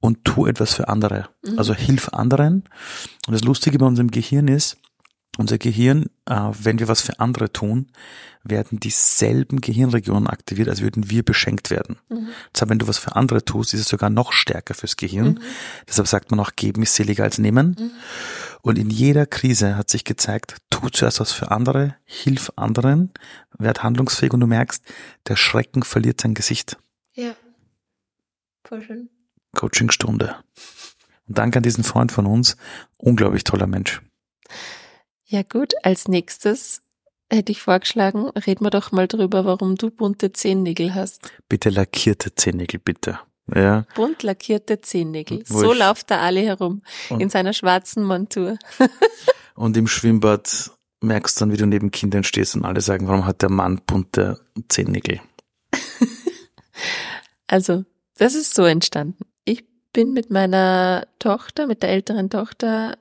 und 0.00 0.24
tu 0.24 0.46
etwas 0.46 0.74
für 0.74 0.88
andere. 0.88 1.28
Also 1.56 1.74
hilf 1.74 2.10
anderen. 2.10 2.64
Und 3.26 3.32
das 3.32 3.42
Lustige 3.42 3.78
bei 3.78 3.86
unserem 3.86 4.10
Gehirn 4.10 4.48
ist, 4.48 4.76
unser 5.38 5.58
Gehirn, 5.58 6.06
äh, 6.26 6.50
wenn 6.60 6.78
wir 6.78 6.88
was 6.88 7.00
für 7.00 7.20
andere 7.20 7.52
tun, 7.52 7.90
werden 8.42 8.80
dieselben 8.80 9.60
Gehirnregionen 9.60 10.26
aktiviert, 10.26 10.68
als 10.68 10.80
würden 10.80 11.10
wir 11.10 11.22
beschenkt 11.22 11.70
werden. 11.70 11.98
Mhm. 12.08 12.28
Deshalb, 12.54 12.70
wenn 12.70 12.78
du 12.78 12.88
was 12.88 12.98
für 12.98 13.14
andere 13.16 13.44
tust, 13.44 13.74
ist 13.74 13.80
es 13.80 13.88
sogar 13.88 14.10
noch 14.10 14.32
stärker 14.32 14.74
fürs 14.74 14.96
Gehirn. 14.96 15.34
Mhm. 15.34 15.40
Deshalb 15.86 16.08
sagt 16.08 16.30
man 16.30 16.40
auch, 16.40 16.52
geben 16.56 16.82
ist 16.82 16.94
seliger 16.94 17.24
als 17.24 17.38
nehmen. 17.38 17.76
Mhm. 17.78 17.90
Und 18.62 18.78
in 18.78 18.90
jeder 18.90 19.26
Krise 19.26 19.76
hat 19.76 19.88
sich 19.90 20.04
gezeigt, 20.04 20.56
tu 20.70 20.88
zuerst 20.88 21.20
was 21.20 21.32
für 21.32 21.50
andere, 21.50 21.94
hilf 22.04 22.52
anderen, 22.56 23.12
werd 23.56 23.82
handlungsfähig 23.82 24.32
und 24.32 24.40
du 24.40 24.46
merkst, 24.46 24.82
der 25.28 25.36
Schrecken 25.36 25.82
verliert 25.82 26.20
sein 26.20 26.34
Gesicht. 26.34 26.76
Ja. 27.14 27.34
Voll 28.64 28.82
schön. 28.82 29.08
Coachingstunde. 29.54 30.36
Und 31.26 31.38
danke 31.38 31.58
an 31.58 31.62
diesen 31.62 31.84
Freund 31.84 32.12
von 32.12 32.26
uns. 32.26 32.56
Unglaublich 32.96 33.44
toller 33.44 33.66
Mensch. 33.66 34.02
Ja 35.30 35.42
gut, 35.42 35.74
als 35.82 36.08
nächstes 36.08 36.80
hätte 37.30 37.52
ich 37.52 37.60
vorgeschlagen, 37.60 38.30
reden 38.30 38.64
wir 38.64 38.70
doch 38.70 38.92
mal 38.92 39.06
drüber, 39.06 39.44
warum 39.44 39.74
du 39.76 39.90
bunte 39.90 40.32
Zehennägel 40.32 40.94
hast. 40.94 41.30
Bitte 41.50 41.68
lackierte 41.68 42.34
Zehennägel, 42.34 42.80
bitte. 42.80 43.20
Ja. 43.54 43.84
Bunt 43.94 44.22
lackierte 44.22 44.80
Zehennägel. 44.80 45.44
Wo 45.48 45.60
So 45.60 45.72
läuft 45.74 46.08
der 46.08 46.22
Ali 46.22 46.44
herum 46.44 46.80
in 47.10 47.28
seiner 47.28 47.52
schwarzen 47.52 48.04
Montur. 48.04 48.58
Und 49.54 49.76
im 49.76 49.86
Schwimmbad 49.86 50.70
merkst 51.02 51.36
du 51.36 51.40
dann, 51.40 51.52
wie 51.52 51.58
du 51.58 51.66
neben 51.66 51.90
Kindern 51.90 52.24
stehst 52.24 52.56
und 52.56 52.64
alle 52.64 52.80
sagen, 52.80 53.06
warum 53.06 53.26
hat 53.26 53.42
der 53.42 53.50
Mann 53.50 53.80
bunte 53.86 54.40
Zehennägel? 54.68 55.20
Also, 57.50 57.84
das 58.18 58.34
ist 58.34 58.54
so 58.54 58.64
entstanden. 58.64 59.24
Ich 59.44 59.64
bin 59.94 60.12
mit 60.12 60.30
meiner 60.30 61.06
Tochter, 61.18 61.66
mit 61.66 61.82
der 61.82 61.88
älteren 61.88 62.28
Tochter 62.28 62.98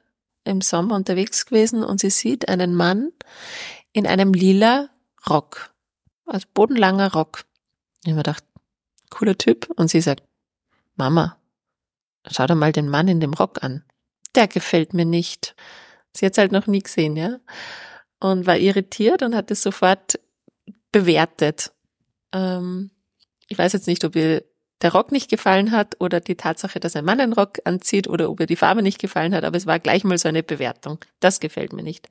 im 0.48 0.62
Sommer 0.62 0.96
unterwegs 0.96 1.46
gewesen 1.46 1.84
und 1.84 2.00
sie 2.00 2.10
sieht 2.10 2.50
einen 2.50 2.74
Mann 2.76 3.12
in 3.94 4.08
einem 4.08 4.34
lila 4.34 4.90
Rock. 5.30 5.74
Also 6.26 6.48
bodenlanger 6.54 7.14
Rock. 7.14 7.46
Ich 8.02 8.08
habe 8.08 8.16
mir 8.16 8.24
gedacht, 8.24 8.44
cooler 9.10 9.38
Typ. 9.38 9.70
Und 9.76 9.90
sie 9.90 10.02
sagt, 10.02 10.24
Mama, 10.96 11.38
schau 12.30 12.48
dir 12.48 12.56
mal 12.56 12.72
den 12.72 12.90
Mann 12.90 13.08
in 13.08 13.20
dem 13.20 13.34
Rock 13.34 13.64
an. 13.64 13.84
Der 14.36 14.48
gefällt 14.48 14.94
mir 14.94 15.06
nicht. 15.06 15.56
Sie 16.14 16.26
hat 16.26 16.38
halt 16.38 16.52
noch 16.52 16.68
nie 16.68 16.82
gesehen, 16.82 17.16
ja. 17.16 17.40
Und 18.20 18.48
war 18.48 18.58
irritiert 18.58 19.22
und 19.22 19.36
hat 19.36 19.52
es 19.52 19.62
sofort 19.62 20.20
bewertet. 20.92 21.72
Ähm, 22.34 22.92
ich 23.48 23.58
weiß 23.58 23.74
jetzt 23.74 23.88
nicht, 23.88 24.04
ob 24.04 24.16
ihr 24.16 24.44
der 24.82 24.92
Rock 24.92 25.12
nicht 25.12 25.30
gefallen 25.30 25.72
hat 25.72 25.96
oder 26.00 26.20
die 26.20 26.36
Tatsache, 26.36 26.80
dass 26.80 26.96
ein 26.96 27.06
Mann 27.06 27.20
einen 27.20 27.34
Rock 27.34 27.60
anzieht 27.66 28.08
oder 28.08 28.30
ob 28.30 28.40
ihr 28.40 28.46
die 28.46 28.56
Farbe 28.56 28.84
nicht 28.84 29.00
gefallen 29.00 29.34
hat, 29.34 29.44
aber 29.44 29.58
es 29.58 29.66
war 29.66 29.80
gleich 29.80 30.04
mal 30.04 30.18
so 30.18 30.30
eine 30.30 30.44
Bewertung. 30.44 31.00
Das 31.20 31.40
gefällt 31.40 31.74
mir 31.74 31.84
nicht. 31.84 32.10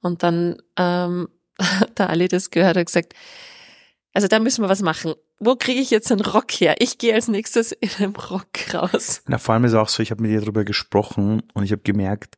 Und 0.00 0.22
dann, 0.22 0.60
ähm, 0.76 1.28
da 1.94 2.06
Ali 2.06 2.28
das 2.28 2.50
gehört 2.50 2.76
hat, 2.76 2.86
gesagt, 2.86 3.14
also 4.12 4.26
da 4.26 4.40
müssen 4.40 4.64
wir 4.64 4.68
was 4.68 4.82
machen. 4.82 5.14
Wo 5.38 5.54
kriege 5.54 5.80
ich 5.80 5.90
jetzt 5.90 6.10
einen 6.10 6.22
Rock 6.22 6.50
her? 6.52 6.76
Ich 6.80 6.98
gehe 6.98 7.14
als 7.14 7.28
nächstes 7.28 7.70
in 7.70 7.90
einem 7.98 8.16
Rock 8.16 8.74
raus. 8.74 9.22
Na, 9.26 9.38
vor 9.38 9.54
allem 9.54 9.64
ist 9.64 9.74
auch 9.74 9.88
so, 9.88 10.02
ich 10.02 10.10
habe 10.10 10.22
mit 10.22 10.32
ihr 10.32 10.40
darüber 10.40 10.64
gesprochen 10.64 11.42
und 11.54 11.62
ich 11.62 11.70
habe 11.70 11.82
gemerkt, 11.82 12.36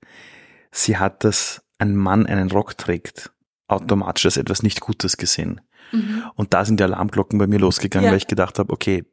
sie 0.70 0.98
hat 0.98 1.24
das, 1.24 1.62
ein 1.78 1.96
Mann 1.96 2.26
einen 2.26 2.50
Rock 2.50 2.76
trägt, 2.76 3.30
automatisch 3.66 4.26
als 4.26 4.36
etwas 4.36 4.62
nicht 4.62 4.80
Gutes 4.80 5.16
gesehen. 5.16 5.62
Mhm. 5.92 6.24
Und 6.34 6.52
da 6.52 6.66
sind 6.66 6.78
die 6.78 6.84
Alarmglocken 6.84 7.38
bei 7.38 7.46
mir 7.46 7.58
losgegangen, 7.58 8.04
ja. 8.04 8.10
weil 8.10 8.18
ich 8.18 8.26
gedacht 8.26 8.58
habe, 8.58 8.70
okay, 8.72 9.06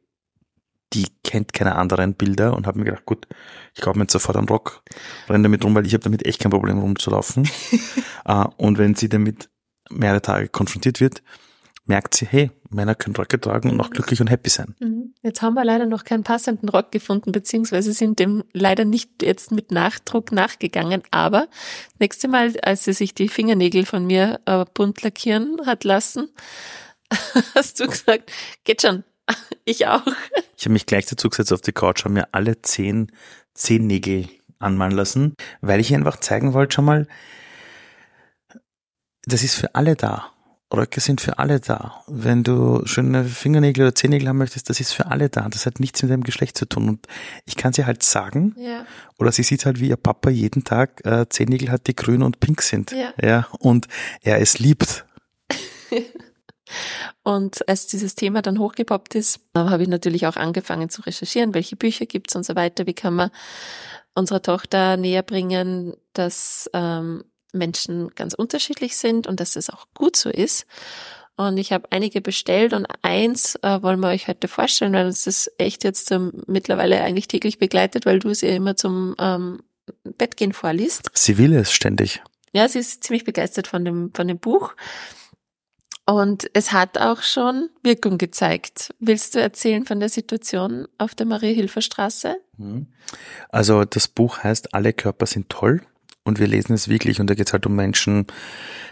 die 0.92 1.06
kennt 1.22 1.52
keine 1.52 1.76
anderen 1.76 2.14
Bilder 2.14 2.56
und 2.56 2.66
habe 2.66 2.78
mir 2.78 2.86
gedacht, 2.86 3.04
gut, 3.04 3.26
ich 3.74 3.82
kaufe 3.82 3.98
mir 3.98 4.04
jetzt 4.04 4.12
sofort 4.12 4.36
einen 4.36 4.48
Rock, 4.48 4.82
renne 5.28 5.44
damit 5.44 5.64
rum, 5.64 5.74
weil 5.74 5.86
ich 5.86 5.92
habe 5.92 6.04
damit 6.04 6.24
echt 6.24 6.40
kein 6.40 6.50
Problem 6.50 6.78
rumzulaufen. 6.78 7.48
uh, 8.28 8.46
und 8.56 8.78
wenn 8.78 8.94
sie 8.94 9.08
damit 9.08 9.50
mehrere 9.90 10.22
Tage 10.22 10.48
konfrontiert 10.48 11.00
wird, 11.00 11.22
merkt 11.88 12.14
sie, 12.14 12.26
hey, 12.26 12.50
Männer 12.70 12.94
können 12.94 13.16
Röcke 13.16 13.40
tragen 13.40 13.70
und 13.70 13.80
auch 13.80 13.90
glücklich 13.90 14.20
und 14.20 14.28
happy 14.28 14.50
sein. 14.50 14.74
Mhm. 14.78 15.14
Jetzt 15.22 15.40
haben 15.40 15.54
wir 15.54 15.64
leider 15.64 15.86
noch 15.86 16.04
keinen 16.04 16.22
passenden 16.22 16.68
Rock 16.68 16.92
gefunden, 16.92 17.32
beziehungsweise 17.32 17.92
sind 17.92 18.18
dem 18.18 18.44
leider 18.52 18.84
nicht 18.84 19.22
jetzt 19.22 19.52
mit 19.52 19.72
Nachdruck 19.72 20.30
nachgegangen. 20.30 21.02
Aber 21.10 21.48
nächste 21.98 22.28
Mal, 22.28 22.54
als 22.60 22.84
sie 22.84 22.92
sich 22.92 23.14
die 23.14 23.28
Fingernägel 23.28 23.86
von 23.86 24.06
mir 24.06 24.40
äh, 24.44 24.66
bunt 24.74 25.02
lackieren 25.02 25.56
hat 25.64 25.84
lassen, 25.84 26.28
hast 27.54 27.80
du 27.80 27.86
gesagt, 27.86 28.30
geht 28.64 28.82
schon, 28.82 29.04
ich 29.64 29.86
auch. 29.86 30.06
Ich 30.56 30.64
habe 30.64 30.72
mich 30.72 30.86
gleich 30.86 31.06
dazu 31.06 31.28
gesetzt 31.28 31.52
auf 31.52 31.60
die 31.60 31.72
Couch, 31.72 32.04
habe 32.04 32.14
mir 32.14 32.28
alle 32.32 32.62
zehn 32.62 33.12
Zehennägel 33.54 34.28
anmalen 34.58 34.92
lassen, 34.92 35.34
weil 35.60 35.80
ich 35.80 35.94
einfach 35.94 36.18
zeigen 36.18 36.52
wollte 36.52 36.74
schon 36.74 36.84
mal, 36.84 37.06
das 39.24 39.42
ist 39.42 39.54
für 39.54 39.74
alle 39.74 39.94
da. 39.96 40.32
Röcke 40.72 41.00
sind 41.00 41.20
für 41.22 41.38
alle 41.38 41.60
da. 41.60 42.04
Wenn 42.06 42.44
du 42.44 42.84
schöne 42.84 43.24
Fingernägel 43.24 43.84
oder 43.84 43.94
Zehennägel 43.94 44.28
haben 44.28 44.38
möchtest, 44.38 44.68
das 44.68 44.80
ist 44.80 44.92
für 44.92 45.06
alle 45.06 45.30
da. 45.30 45.48
Das 45.48 45.64
hat 45.64 45.80
nichts 45.80 46.02
mit 46.02 46.12
deinem 46.12 46.24
Geschlecht 46.24 46.58
zu 46.58 46.66
tun. 46.66 46.88
Und 46.88 47.06
ich 47.46 47.56
kann 47.56 47.72
sie 47.72 47.86
halt 47.86 48.02
sagen, 48.02 48.54
ja. 48.58 48.84
oder 49.18 49.32
sie 49.32 49.42
sieht 49.42 49.64
halt, 49.64 49.80
wie 49.80 49.88
ihr 49.88 49.96
Papa 49.96 50.28
jeden 50.28 50.64
Tag 50.64 51.04
äh, 51.06 51.26
Zehennägel 51.28 51.70
hat, 51.70 51.86
die 51.86 51.96
grün 51.96 52.22
und 52.22 52.40
pink 52.40 52.60
sind. 52.60 52.92
Ja. 52.92 53.14
ja 53.22 53.48
und 53.60 53.88
er 54.22 54.40
es 54.40 54.58
liebt. 54.58 55.06
und 57.22 57.68
als 57.68 57.86
dieses 57.86 58.14
Thema 58.14 58.42
dann 58.42 58.58
hochgepoppt 58.58 59.14
ist, 59.14 59.40
habe 59.54 59.82
ich 59.82 59.88
natürlich 59.88 60.26
auch 60.26 60.36
angefangen 60.36 60.88
zu 60.88 61.02
recherchieren, 61.02 61.54
welche 61.54 61.76
Bücher 61.76 62.06
gibt's 62.06 62.36
und 62.36 62.44
so 62.44 62.56
weiter. 62.56 62.86
Wie 62.86 62.94
kann 62.94 63.14
man 63.14 63.30
unserer 64.14 64.42
Tochter 64.42 64.96
näher 64.96 65.22
bringen, 65.22 65.94
dass 66.12 66.68
ähm, 66.74 67.24
Menschen 67.52 68.10
ganz 68.14 68.34
unterschiedlich 68.34 68.96
sind 68.96 69.26
und 69.26 69.40
dass 69.40 69.56
es 69.56 69.70
auch 69.70 69.86
gut 69.94 70.16
so 70.16 70.28
ist. 70.28 70.66
Und 71.36 71.56
ich 71.56 71.72
habe 71.72 71.86
einige 71.92 72.20
bestellt 72.20 72.72
und 72.72 72.86
eins 73.02 73.54
äh, 73.62 73.80
wollen 73.80 74.00
wir 74.00 74.08
euch 74.08 74.26
heute 74.26 74.48
vorstellen, 74.48 74.92
weil 74.92 75.06
uns 75.06 75.24
das 75.24 75.50
echt 75.56 75.84
jetzt 75.84 76.10
ähm, 76.10 76.42
mittlerweile 76.46 77.00
eigentlich 77.00 77.28
täglich 77.28 77.58
begleitet, 77.58 78.06
weil 78.06 78.18
du 78.18 78.30
es 78.30 78.40
ja 78.40 78.48
immer 78.50 78.76
zum 78.76 79.14
ähm, 79.20 79.62
Bettgehen 80.02 80.52
vorliest. 80.52 81.10
Sie 81.14 81.38
will 81.38 81.54
es 81.54 81.72
ständig. 81.72 82.22
Ja, 82.52 82.68
sie 82.68 82.80
ist 82.80 83.04
ziemlich 83.04 83.24
begeistert 83.24 83.68
von 83.68 83.84
dem, 83.84 84.10
von 84.14 84.26
dem 84.26 84.38
Buch. 84.38 84.74
Und 86.08 86.48
es 86.54 86.72
hat 86.72 86.96
auch 86.96 87.20
schon 87.20 87.68
Wirkung 87.82 88.16
gezeigt. 88.16 88.94
Willst 88.98 89.34
du 89.34 89.40
erzählen 89.40 89.84
von 89.84 90.00
der 90.00 90.08
Situation 90.08 90.88
auf 90.96 91.14
der 91.14 91.26
Marie-Hilfer-Straße? 91.26 92.36
Mhm. 92.56 92.86
Also 93.50 93.84
das 93.84 94.08
Buch 94.08 94.42
heißt 94.42 94.72
Alle 94.72 94.94
Körper 94.94 95.26
sind 95.26 95.50
toll 95.50 95.82
und 96.24 96.38
wir 96.38 96.46
lesen 96.46 96.72
es 96.72 96.88
wirklich 96.88 97.20
und 97.20 97.28
da 97.28 97.34
geht 97.34 97.48
es 97.48 97.52
halt 97.52 97.66
um 97.66 97.76
Menschen, 97.76 98.26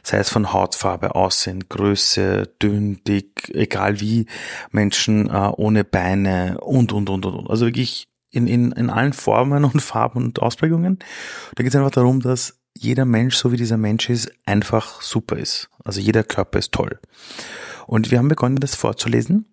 sei 0.03 0.19
es 0.19 0.29
von 0.29 0.53
Hautfarbe, 0.53 1.15
Aussehen, 1.15 1.65
Größe, 1.71 2.51
dünn, 2.61 3.01
dick, 3.05 3.51
egal 3.55 3.99
wie, 4.01 4.27
Menschen 4.71 5.31
äh, 5.31 5.51
ohne 5.57 5.85
Beine 5.85 6.59
und, 6.61 6.93
und, 6.93 7.09
und, 7.09 7.25
und. 7.25 7.49
Also 7.49 7.65
wirklich 7.65 8.09
in, 8.31 8.47
in, 8.47 8.73
in 8.73 8.91
allen 8.91 9.15
Formen 9.15 9.65
und 9.65 9.81
Farben 9.81 10.23
und 10.23 10.43
Ausprägungen. 10.43 10.99
Da 11.55 11.63
geht 11.63 11.73
es 11.73 11.77
einfach 11.77 11.93
darum, 11.93 12.21
dass 12.21 12.56
jeder 12.79 13.05
Mensch, 13.05 13.37
so 13.37 13.53
wie 13.53 13.57
dieser 13.57 13.77
Mensch 13.77 14.09
ist, 14.11 14.31
einfach 14.45 15.01
super 15.03 15.37
ist. 15.37 15.71
Also 15.85 16.01
jeder 16.01 16.25
Körper 16.25 16.59
ist 16.59 16.73
toll. 16.73 16.99
Und 17.87 18.11
wir 18.11 18.19
haben 18.19 18.29
begonnen, 18.29 18.57
das 18.57 18.75
vorzulesen 18.75 19.47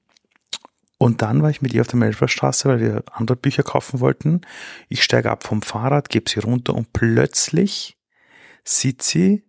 und 1.03 1.21
dann 1.21 1.41
war 1.41 1.49
ich 1.49 1.61
mit 1.61 1.73
ihr 1.73 1.81
auf 1.81 1.87
der 1.87 1.99
Melferstraße, 1.99 2.69
weil 2.69 2.79
wir 2.79 3.03
andere 3.11 3.35
Bücher 3.35 3.63
kaufen 3.63 3.99
wollten. 3.99 4.39
Ich 4.87 5.03
steige 5.03 5.31
ab 5.31 5.43
vom 5.43 5.61
Fahrrad, 5.61 6.07
gebe 6.07 6.29
sie 6.29 6.39
runter 6.39 6.73
und 6.73 6.93
plötzlich 6.93 7.97
sieht 8.63 9.03
sie 9.03 9.43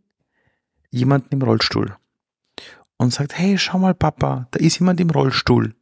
jemanden 0.90 1.28
im 1.30 1.42
Rollstuhl 1.42 1.96
und 2.96 3.12
sagt, 3.12 3.38
hey, 3.38 3.56
schau 3.56 3.78
mal, 3.78 3.94
Papa, 3.94 4.48
da 4.50 4.58
ist 4.58 4.80
jemand 4.80 4.98
im 4.98 5.10
Rollstuhl. 5.10 5.76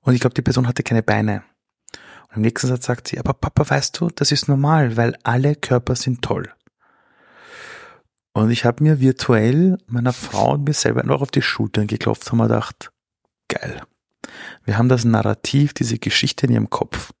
Und 0.00 0.14
ich 0.14 0.20
glaube, 0.20 0.32
die 0.32 0.40
Person 0.40 0.66
hatte 0.66 0.82
keine 0.82 1.02
Beine. 1.02 1.44
Und 2.30 2.36
im 2.36 2.42
nächsten 2.42 2.68
Satz 2.68 2.86
sagt 2.86 3.08
sie, 3.08 3.18
aber 3.18 3.34
Papa, 3.34 3.68
weißt 3.68 4.00
du, 4.00 4.08
das 4.08 4.32
ist 4.32 4.48
normal, 4.48 4.96
weil 4.96 5.18
alle 5.22 5.54
Körper 5.54 5.96
sind 5.96 6.22
toll. 6.22 6.50
Und 8.32 8.50
ich 8.50 8.64
habe 8.64 8.82
mir 8.82 9.00
virtuell 9.00 9.78
meiner 9.86 10.12
Frau 10.12 10.54
und 10.54 10.64
mir 10.64 10.72
selber 10.72 11.02
einfach 11.02 11.20
auf 11.20 11.30
die 11.30 11.42
Schultern 11.42 11.86
geklopft 11.86 12.32
und 12.32 12.38
mir 12.38 12.48
gedacht, 12.48 12.90
geil. 13.48 13.82
Wir 14.64 14.78
haben 14.78 14.88
das 14.88 15.04
Narrativ, 15.04 15.74
diese 15.74 15.98
Geschichte 15.98 16.46
in 16.46 16.52
ihrem 16.52 16.70
Kopf, 16.70 17.12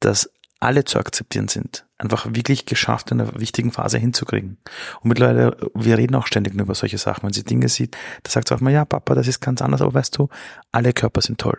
dass 0.00 0.30
alle 0.60 0.84
zu 0.84 0.98
akzeptieren 0.98 1.48
sind, 1.48 1.84
einfach 1.98 2.26
wirklich 2.32 2.64
geschafft, 2.64 3.10
in 3.10 3.20
einer 3.20 3.38
wichtigen 3.38 3.70
Phase 3.70 3.98
hinzukriegen. 3.98 4.56
Und 5.02 5.08
mittlerweile, 5.08 5.56
wir 5.74 5.98
reden 5.98 6.14
auch 6.14 6.26
ständig 6.26 6.54
nur 6.54 6.64
über 6.64 6.74
solche 6.74 6.96
Sachen. 6.96 7.24
Wenn 7.24 7.34
sie 7.34 7.44
Dinge 7.44 7.68
sieht, 7.68 7.98
da 8.22 8.30
sagt 8.30 8.48
sie 8.48 8.54
auch 8.54 8.60
mal, 8.60 8.72
ja, 8.72 8.86
Papa, 8.86 9.14
das 9.14 9.28
ist 9.28 9.40
ganz 9.40 9.60
anders, 9.60 9.82
aber 9.82 9.92
weißt 9.92 10.16
du, 10.16 10.28
alle 10.72 10.94
Körper 10.94 11.20
sind 11.20 11.38
toll. 11.38 11.58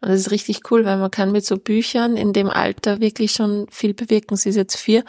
Und 0.00 0.10
das 0.10 0.20
ist 0.20 0.30
richtig 0.30 0.70
cool, 0.70 0.84
weil 0.84 0.98
man 0.98 1.10
kann 1.10 1.32
mit 1.32 1.44
so 1.44 1.56
Büchern 1.56 2.16
in 2.16 2.32
dem 2.32 2.48
Alter 2.48 3.00
wirklich 3.00 3.32
schon 3.32 3.66
viel 3.70 3.92
bewirken. 3.92 4.36
Sie 4.36 4.50
ist 4.50 4.56
jetzt 4.56 4.76
vier. 4.76 5.04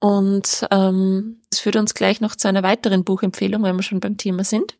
Und 0.00 0.66
ähm, 0.70 1.40
das 1.50 1.60
führt 1.60 1.76
uns 1.76 1.94
gleich 1.94 2.20
noch 2.20 2.34
zu 2.34 2.48
einer 2.48 2.62
weiteren 2.62 3.04
Buchempfehlung, 3.04 3.62
wenn 3.62 3.76
wir 3.76 3.82
schon 3.82 4.00
beim 4.00 4.16
Thema 4.16 4.44
sind. 4.44 4.76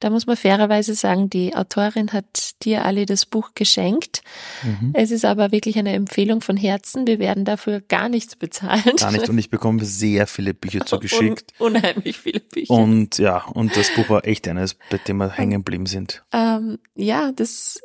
Da 0.00 0.10
muss 0.10 0.26
man 0.26 0.36
fairerweise 0.36 0.94
sagen, 0.94 1.30
die 1.30 1.54
Autorin 1.54 2.12
hat 2.12 2.62
dir 2.62 2.84
alle 2.84 3.06
das 3.06 3.26
Buch 3.26 3.52
geschenkt. 3.54 4.22
Mhm. 4.62 4.90
Es 4.94 5.10
ist 5.10 5.24
aber 5.24 5.52
wirklich 5.52 5.78
eine 5.78 5.92
Empfehlung 5.92 6.40
von 6.40 6.56
Herzen. 6.56 7.06
Wir 7.06 7.18
werden 7.18 7.44
dafür 7.44 7.80
gar 7.80 8.08
nichts 8.08 8.36
bezahlen. 8.36 8.96
Gar 8.96 9.12
nicht. 9.12 9.28
Und 9.28 9.38
ich 9.38 9.50
bekomme 9.50 9.84
sehr 9.84 10.26
viele 10.26 10.54
Bücher 10.54 10.80
zugeschickt. 10.86 11.52
Un 11.58 11.76
unheimlich 11.76 12.18
viele 12.18 12.40
Bücher. 12.40 12.72
Und 12.72 13.18
ja, 13.18 13.44
und 13.44 13.76
das 13.76 13.94
Buch 13.94 14.08
war 14.08 14.26
echt 14.26 14.48
eines, 14.48 14.74
bei 14.90 14.98
dem 14.98 15.18
wir 15.18 15.30
hängen 15.30 15.62
geblieben 15.62 15.86
sind. 15.86 16.24
Ähm, 16.32 16.78
ja, 16.94 17.32
das 17.32 17.80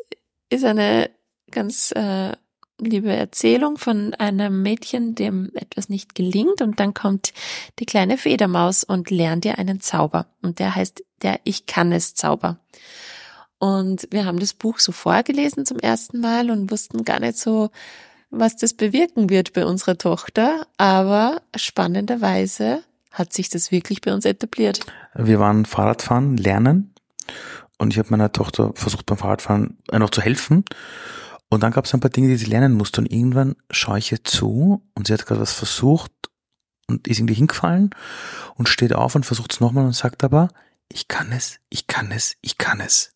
ist 0.50 0.64
eine 0.64 1.10
ganz 1.52 1.92
äh, 1.92 2.34
liebe 2.80 3.12
Erzählung 3.12 3.78
von 3.78 4.14
einem 4.16 4.62
Mädchen, 4.62 5.16
dem 5.16 5.52
etwas 5.54 5.90
nicht 5.90 6.16
gelingt. 6.16 6.62
Und 6.62 6.80
dann 6.80 6.94
kommt 6.94 7.34
die 7.80 7.86
kleine 7.86 8.18
Federmaus 8.18 8.84
und 8.84 9.10
lernt 9.10 9.46
ihr 9.46 9.58
einen 9.58 9.80
Zauber. 9.82 10.28
Und 10.42 10.60
der 10.60 10.76
heißt 10.76 11.04
der 11.22 11.40
Ich 11.44 11.66
kann 11.66 11.92
es 11.92 12.16
Zauber. 12.16 12.58
Und 13.60 14.08
wir 14.12 14.26
haben 14.26 14.40
das 14.40 14.54
Buch 14.54 14.80
so 14.80 14.92
vorgelesen 14.92 15.66
zum 15.66 15.80
ersten 15.80 16.22
Mal 16.22 16.50
und 16.50 16.72
wussten 16.72 17.04
gar 17.04 17.20
nicht 17.20 17.38
so, 17.38 17.70
was 18.30 18.56
das 18.56 18.74
bewirken 18.74 19.30
wird 19.30 19.54
bei 19.54 19.66
unserer 19.66 19.98
Tochter, 19.98 20.68
aber 20.78 21.42
spannenderweise 21.56 22.84
hat 23.12 23.34
sich 23.34 23.50
das 23.50 23.72
wirklich 23.72 24.02
bei 24.02 24.14
uns 24.14 24.24
etabliert. 24.24 24.80
Wir 25.16 25.40
waren 25.40 25.66
Fahrradfahren, 25.66 26.38
lernen. 26.38 26.94
Und 27.78 27.92
ich 27.92 28.00
habe 28.00 28.10
meiner 28.12 28.32
Tochter 28.32 28.72
versucht 28.76 29.06
beim 29.08 29.18
Fahrradfahren 29.18 29.78
noch 29.92 30.12
zu 30.12 30.22
helfen 30.22 30.64
und 31.50 31.64
dann 31.64 31.72
gab 31.72 31.86
es 31.86 31.94
ein 31.94 32.00
paar 32.00 32.12
Dinge, 32.12 32.28
die 32.28 32.38
sie 32.38 32.46
lernen 32.46 32.74
musste. 32.74 33.02
Und 33.02 33.12
irgendwann 33.12 33.56
schaue 33.72 33.98
ich 33.98 34.12
ihr 34.12 34.24
zu 34.24 34.84
und 34.94 35.08
sie 35.08 35.14
hat 35.14 35.26
gerade 35.26 35.42
was 35.42 35.54
versucht 35.54 36.12
und 36.88 37.08
ist 37.08 37.20
irgendwie 37.20 37.34
hingefallen 37.34 37.90
und 38.56 38.70
steht 38.70 38.94
auf 38.94 39.16
und 39.16 39.26
versucht 39.26 39.54
es 39.54 39.60
nochmal 39.60 39.86
und 39.86 39.96
sagt 39.96 40.24
aber, 40.24 40.50
ich 40.92 41.08
kann 41.08 41.32
es, 41.32 41.60
ich 41.70 41.88
kann 41.88 42.12
es, 42.12 42.36
ich 42.42 42.58
kann 42.58 42.80
es. 42.80 43.12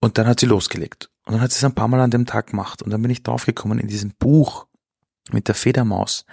Und 0.00 0.18
dann 0.18 0.26
hat 0.26 0.40
sie 0.40 0.46
losgelegt. 0.46 1.10
Und 1.26 1.34
dann 1.34 1.42
hat 1.42 1.52
sie 1.52 1.58
es 1.58 1.64
ein 1.64 1.74
paar 1.74 1.88
Mal 1.88 2.00
an 2.00 2.10
dem 2.10 2.26
Tag 2.26 2.48
gemacht. 2.48 2.82
Und 2.82 2.90
dann 2.90 3.02
bin 3.02 3.10
ich 3.10 3.22
draufgekommen, 3.22 3.78
in 3.78 3.88
diesem 3.88 4.12
Buch 4.18 4.66
mit 5.30 5.48
der 5.48 5.54
Federmaus 5.54 6.24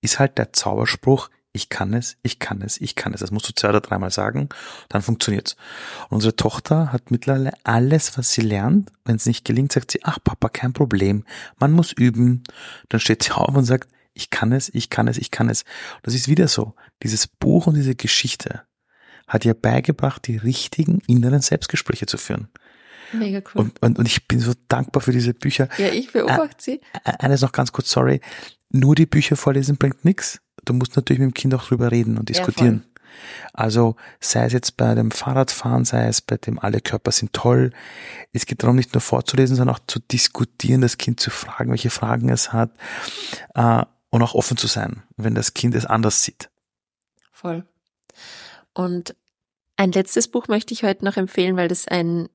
ist 0.00 0.18
halt 0.18 0.38
der 0.38 0.52
Zauberspruch, 0.52 1.30
ich 1.54 1.68
kann 1.68 1.94
es, 1.94 2.16
ich 2.22 2.40
kann 2.40 2.62
es, 2.62 2.80
ich 2.80 2.96
kann 2.96 3.14
es. 3.14 3.20
Das 3.20 3.30
musst 3.30 3.48
du 3.48 3.54
zwei 3.54 3.68
oder 3.68 3.80
dreimal 3.80 4.10
sagen, 4.10 4.48
dann 4.88 5.02
funktioniert's. 5.02 5.56
Und 6.10 6.16
unsere 6.16 6.34
Tochter 6.34 6.92
hat 6.92 7.12
mittlerweile 7.12 7.52
alles, 7.62 8.18
was 8.18 8.32
sie 8.32 8.40
lernt. 8.40 8.90
Wenn 9.04 9.16
es 9.16 9.26
nicht 9.26 9.44
gelingt, 9.44 9.72
sagt 9.72 9.92
sie, 9.92 10.00
ach 10.02 10.18
Papa, 10.22 10.48
kein 10.48 10.72
Problem, 10.72 11.24
man 11.58 11.70
muss 11.70 11.92
üben. 11.92 12.42
Dann 12.88 12.98
steht 12.98 13.22
sie 13.22 13.30
auf 13.30 13.54
und 13.54 13.64
sagt, 13.64 13.88
ich 14.14 14.30
kann 14.30 14.52
es, 14.52 14.68
ich 14.74 14.90
kann 14.90 15.06
es, 15.06 15.16
ich 15.16 15.30
kann 15.30 15.48
es. 15.48 15.62
Und 15.62 16.06
das 16.06 16.14
ist 16.14 16.28
wieder 16.28 16.48
so. 16.48 16.74
Dieses 17.04 17.28
Buch 17.28 17.68
und 17.68 17.74
diese 17.74 17.94
Geschichte 17.94 18.62
hat 19.28 19.44
ihr 19.44 19.54
beigebracht, 19.54 20.26
die 20.26 20.36
richtigen 20.36 21.00
inneren 21.06 21.40
Selbstgespräche 21.40 22.06
zu 22.06 22.18
führen. 22.18 22.48
Mega 23.12 23.38
cool. 23.54 23.62
Und, 23.62 23.82
und, 23.82 23.98
und 24.00 24.06
ich 24.06 24.26
bin 24.26 24.40
so 24.40 24.54
dankbar 24.66 25.02
für 25.02 25.12
diese 25.12 25.34
Bücher. 25.34 25.68
Ja, 25.78 25.88
ich 25.88 26.12
beobachte 26.12 26.56
sie. 26.58 26.80
Eines 27.04 27.42
noch 27.42 27.52
ganz 27.52 27.70
kurz, 27.70 27.90
sorry. 27.90 28.20
Nur 28.76 28.94
die 28.94 29.06
Bücher 29.06 29.36
vorlesen 29.36 29.76
bringt 29.76 30.04
nichts 30.04 30.40
du 30.64 30.72
musst 30.72 30.96
natürlich 30.96 31.20
mit 31.20 31.30
dem 31.30 31.34
Kind 31.34 31.54
auch 31.54 31.64
drüber 31.64 31.90
reden 31.90 32.18
und 32.18 32.28
diskutieren. 32.28 32.84
Ja, 32.84 32.90
also 33.52 33.96
sei 34.20 34.46
es 34.46 34.52
jetzt 34.52 34.76
bei 34.76 34.94
dem 34.94 35.10
Fahrradfahren, 35.10 35.84
sei 35.84 36.06
es 36.08 36.20
bei 36.20 36.36
dem 36.36 36.58
alle 36.58 36.80
Körper 36.80 37.12
sind 37.12 37.32
toll. 37.32 37.72
Es 38.32 38.46
geht 38.46 38.62
darum, 38.62 38.76
nicht 38.76 38.92
nur 38.92 39.00
vorzulesen, 39.00 39.56
sondern 39.56 39.76
auch 39.76 39.80
zu 39.86 40.00
diskutieren, 40.00 40.80
das 40.80 40.98
Kind 40.98 41.20
zu 41.20 41.30
fragen, 41.30 41.70
welche 41.70 41.90
Fragen 41.90 42.28
es 42.28 42.52
hat 42.52 42.70
äh, 43.54 43.84
und 44.10 44.22
auch 44.22 44.34
offen 44.34 44.56
zu 44.56 44.66
sein, 44.66 45.02
wenn 45.16 45.34
das 45.34 45.54
Kind 45.54 45.74
es 45.74 45.86
anders 45.86 46.22
sieht. 46.22 46.50
Voll. 47.30 47.64
Und 48.72 49.14
ein 49.76 49.92
letztes 49.92 50.28
Buch 50.28 50.48
möchte 50.48 50.74
ich 50.74 50.82
heute 50.82 51.04
noch 51.04 51.16
empfehlen, 51.16 51.56
weil 51.56 51.68
das 51.68 51.86
ein 51.86 52.28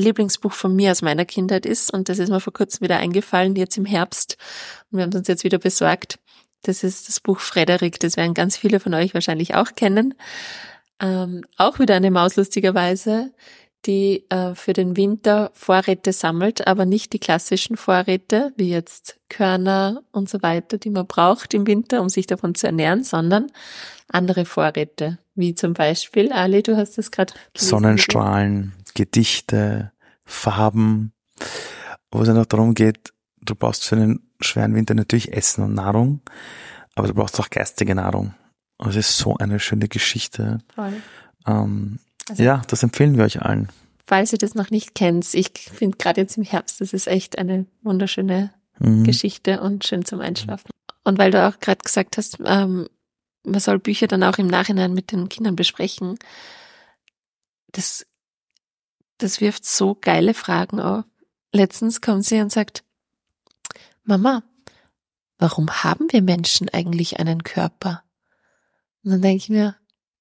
Lieblingsbuch 0.00 0.52
von 0.52 0.74
mir 0.74 0.90
aus 0.90 1.02
meiner 1.02 1.24
Kindheit 1.24 1.66
ist 1.66 1.92
und 1.92 2.08
das 2.08 2.18
ist 2.18 2.30
mir 2.30 2.40
vor 2.40 2.52
kurzem 2.52 2.82
wieder 2.82 2.98
eingefallen, 2.98 3.56
jetzt 3.56 3.76
im 3.76 3.84
Herbst. 3.84 4.36
Und 4.90 4.98
wir 4.98 5.02
haben 5.02 5.10
es 5.10 5.16
uns 5.16 5.28
jetzt 5.28 5.44
wieder 5.44 5.58
besorgt. 5.58 6.18
Das 6.62 6.84
ist 6.84 7.08
das 7.08 7.20
Buch 7.20 7.40
Frederik, 7.40 8.00
das 8.00 8.16
werden 8.16 8.34
ganz 8.34 8.56
viele 8.56 8.80
von 8.80 8.94
euch 8.94 9.14
wahrscheinlich 9.14 9.54
auch 9.54 9.74
kennen. 9.74 10.14
Ähm, 11.00 11.44
auch 11.56 11.78
wieder 11.78 11.94
eine 11.94 12.10
Maus 12.10 12.36
lustigerweise, 12.36 13.32
die 13.86 14.26
äh, 14.28 14.54
für 14.54 14.72
den 14.72 14.96
Winter 14.96 15.50
Vorräte 15.54 16.12
sammelt, 16.12 16.66
aber 16.66 16.84
nicht 16.84 17.12
die 17.12 17.18
klassischen 17.18 17.76
Vorräte, 17.76 18.52
wie 18.56 18.68
jetzt 18.68 19.18
Körner 19.28 20.02
und 20.12 20.28
so 20.28 20.42
weiter, 20.42 20.76
die 20.76 20.90
man 20.90 21.06
braucht 21.06 21.54
im 21.54 21.66
Winter, 21.66 22.02
um 22.02 22.08
sich 22.08 22.26
davon 22.26 22.54
zu 22.54 22.66
ernähren, 22.66 23.04
sondern 23.04 23.50
andere 24.08 24.44
Vorräte, 24.44 25.18
wie 25.34 25.54
zum 25.54 25.72
Beispiel, 25.72 26.32
Ali, 26.32 26.62
du 26.62 26.76
hast 26.76 26.98
es 26.98 27.10
gerade 27.10 27.32
Sonnenstrahlen, 27.56 28.74
Gedichte, 28.94 29.92
Farben, 30.24 31.12
wo 32.10 32.22
es 32.22 32.28
noch 32.28 32.46
darum 32.46 32.74
geht, 32.74 33.12
du 33.40 33.54
brauchst 33.54 33.84
für 33.84 33.96
einen 33.96 34.30
schweren 34.40 34.74
Winter 34.74 34.94
natürlich 34.94 35.32
Essen 35.32 35.64
und 35.64 35.74
Nahrung, 35.74 36.20
aber 36.94 37.08
du 37.08 37.14
brauchst 37.14 37.38
auch 37.40 37.50
geistige 37.50 37.94
Nahrung. 37.94 38.34
Und 38.78 38.90
es 38.90 38.96
ist 38.96 39.18
so 39.18 39.36
eine 39.36 39.60
schöne 39.60 39.88
Geschichte. 39.88 40.58
Voll. 40.74 40.94
Ähm, 41.46 41.98
also, 42.28 42.42
ja, 42.42 42.62
das 42.68 42.82
empfehlen 42.82 43.16
wir 43.16 43.24
euch 43.24 43.42
allen. 43.42 43.68
Falls 44.06 44.32
ihr 44.32 44.38
das 44.38 44.54
noch 44.54 44.70
nicht 44.70 44.94
kennt, 44.94 45.34
ich 45.34 45.50
finde 45.72 45.98
gerade 45.98 46.20
jetzt 46.20 46.36
im 46.36 46.44
Herbst, 46.44 46.80
das 46.80 46.92
ist 46.92 47.06
echt 47.06 47.38
eine 47.38 47.66
wunderschöne 47.82 48.52
mhm. 48.78 49.04
Geschichte 49.04 49.60
und 49.60 49.84
schön 49.84 50.04
zum 50.04 50.20
Einschlafen. 50.20 50.70
Und 51.04 51.18
weil 51.18 51.30
du 51.30 51.46
auch 51.46 51.60
gerade 51.60 51.82
gesagt 51.82 52.16
hast, 52.16 52.38
ähm, 52.44 52.88
man 53.44 53.60
soll 53.60 53.78
Bücher 53.78 54.06
dann 54.06 54.22
auch 54.22 54.38
im 54.38 54.46
Nachhinein 54.46 54.94
mit 54.94 55.12
den 55.12 55.28
Kindern 55.28 55.56
besprechen, 55.56 56.18
das 57.72 58.06
das 59.22 59.40
wirft 59.40 59.64
so 59.64 59.94
geile 59.94 60.34
Fragen 60.34 60.80
auf. 60.80 61.04
Letztens 61.52 62.00
kommt 62.00 62.24
sie 62.24 62.40
und 62.40 62.52
sagt, 62.52 62.84
Mama, 64.04 64.42
warum 65.38 65.68
haben 65.82 66.06
wir 66.10 66.22
Menschen 66.22 66.68
eigentlich 66.68 67.18
einen 67.18 67.42
Körper? 67.42 68.02
Und 69.02 69.12
dann 69.12 69.22
denke 69.22 69.36
ich 69.38 69.48
mir, 69.48 69.76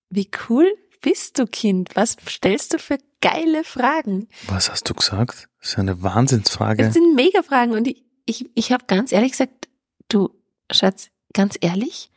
wie 0.09 0.29
cool 0.49 0.65
bist 1.01 1.37
du, 1.37 1.45
Kind? 1.45 1.95
Was 1.95 2.17
stellst 2.27 2.73
du 2.73 2.79
für 2.79 2.97
geile 3.21 3.63
Fragen? 3.63 4.27
Was 4.47 4.69
hast 4.69 4.89
du 4.89 4.93
gesagt? 4.93 5.49
Das 5.59 5.71
ist 5.71 5.79
eine 5.79 6.01
Wahnsinnsfrage. 6.01 6.83
Das 6.83 6.93
sind 6.93 7.15
mega 7.15 7.43
Fragen 7.43 7.71
und 7.73 7.87
ich, 7.87 8.03
ich, 8.25 8.49
ich 8.55 8.71
habe 8.71 8.85
ganz 8.85 9.11
ehrlich 9.11 9.31
gesagt, 9.31 9.67
du, 10.07 10.29
Schatz, 10.71 11.09
ganz 11.33 11.57
ehrlich, 11.61 12.11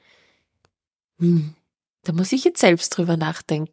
hm, 1.18 1.54
da 2.04 2.12
muss 2.12 2.32
ich 2.32 2.44
jetzt 2.44 2.60
selbst 2.60 2.90
drüber 2.96 3.16
nachdenken. 3.16 3.72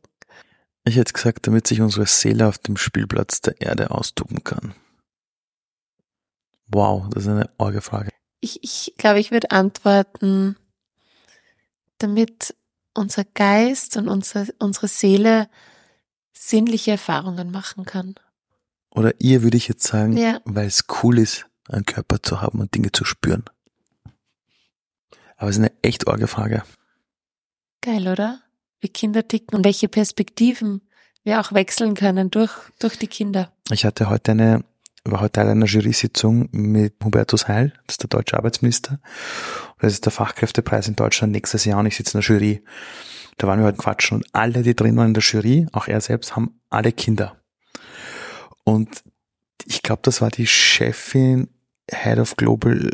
Ich 0.89 0.95
hätte 0.95 1.13
gesagt, 1.13 1.45
damit 1.45 1.67
sich 1.67 1.81
unsere 1.81 2.07
Seele 2.07 2.47
auf 2.47 2.57
dem 2.57 2.75
Spielplatz 2.75 3.41
der 3.41 3.61
Erde 3.61 3.91
austoben 3.91 4.43
kann. 4.43 4.73
Wow, 6.65 7.07
das 7.11 7.25
ist 7.25 7.29
eine 7.29 7.47
orge 7.59 7.81
Frage. 7.81 8.09
Ich, 8.39 8.63
ich 8.63 8.95
glaube, 8.97 9.19
ich 9.19 9.29
würde 9.29 9.51
antworten, 9.51 10.55
damit 11.99 12.55
unser 12.95 13.23
Geist 13.23 13.97
und 13.97 14.07
unsere, 14.07 14.47
unsere 14.57 14.87
Seele 14.87 15.47
sinnliche 16.33 16.91
Erfahrungen 16.91 17.51
machen 17.51 17.85
kann. 17.85 18.15
Oder 18.89 19.13
ihr 19.19 19.43
würde 19.43 19.57
ich 19.57 19.67
jetzt 19.67 19.85
sagen, 19.85 20.17
ja. 20.17 20.41
weil 20.45 20.65
es 20.65 20.85
cool 21.03 21.19
ist, 21.19 21.45
einen 21.67 21.85
Körper 21.85 22.23
zu 22.23 22.41
haben 22.41 22.61
und 22.61 22.73
Dinge 22.73 22.91
zu 22.91 23.05
spüren. 23.05 23.45
Aber 25.37 25.51
es 25.51 25.57
ist 25.57 25.63
eine 25.63 25.73
echt 25.83 26.07
orge 26.07 26.25
Frage. 26.25 26.63
Geil, 27.81 28.07
oder? 28.07 28.41
Wie 28.81 28.89
Kinder 28.89 29.27
ticken 29.27 29.57
und 29.57 29.65
welche 29.65 29.87
Perspektiven 29.87 30.81
wir 31.23 31.39
auch 31.39 31.53
wechseln 31.53 31.95
können 31.95 32.31
durch, 32.31 32.51
durch 32.79 32.97
die 32.97 33.07
Kinder. 33.07 33.51
Ich 33.71 33.85
hatte 33.85 34.09
heute 34.09 34.31
eine, 34.31 34.63
war 35.03 35.21
heute 35.21 35.33
Teil 35.33 35.49
einer 35.49 35.65
Jury-Sitzung 35.65 36.49
mit 36.51 36.95
Hubertus 37.03 37.47
Heil, 37.47 37.73
das 37.87 37.95
ist 37.95 38.03
der 38.03 38.09
deutsche 38.09 38.37
Arbeitsminister. 38.37 38.99
Das 39.79 39.93
ist 39.93 40.05
der 40.05 40.11
Fachkräftepreis 40.11 40.87
in 40.87 40.95
Deutschland 40.95 41.31
nächstes 41.31 41.65
Jahr 41.65 41.79
und 41.79 41.85
ich 41.85 41.95
sitze 41.95 42.17
in 42.17 42.21
der 42.21 42.29
Jury. 42.29 42.63
Da 43.37 43.47
waren 43.47 43.59
wir 43.59 43.65
heute 43.65 43.77
quatschen 43.77 44.17
und 44.17 44.27
alle, 44.33 44.63
die 44.63 44.75
drin 44.75 44.97
waren 44.97 45.07
in 45.07 45.13
der 45.13 45.23
Jury, 45.23 45.67
auch 45.71 45.87
er 45.87 46.01
selbst, 46.01 46.35
haben 46.35 46.59
alle 46.69 46.91
Kinder. 46.91 47.37
Und 48.63 49.03
ich 49.65 49.81
glaube, 49.81 50.01
das 50.03 50.21
war 50.21 50.29
die 50.29 50.47
Chefin 50.47 51.49
Head 51.89 52.19
of 52.19 52.35
Global 52.35 52.91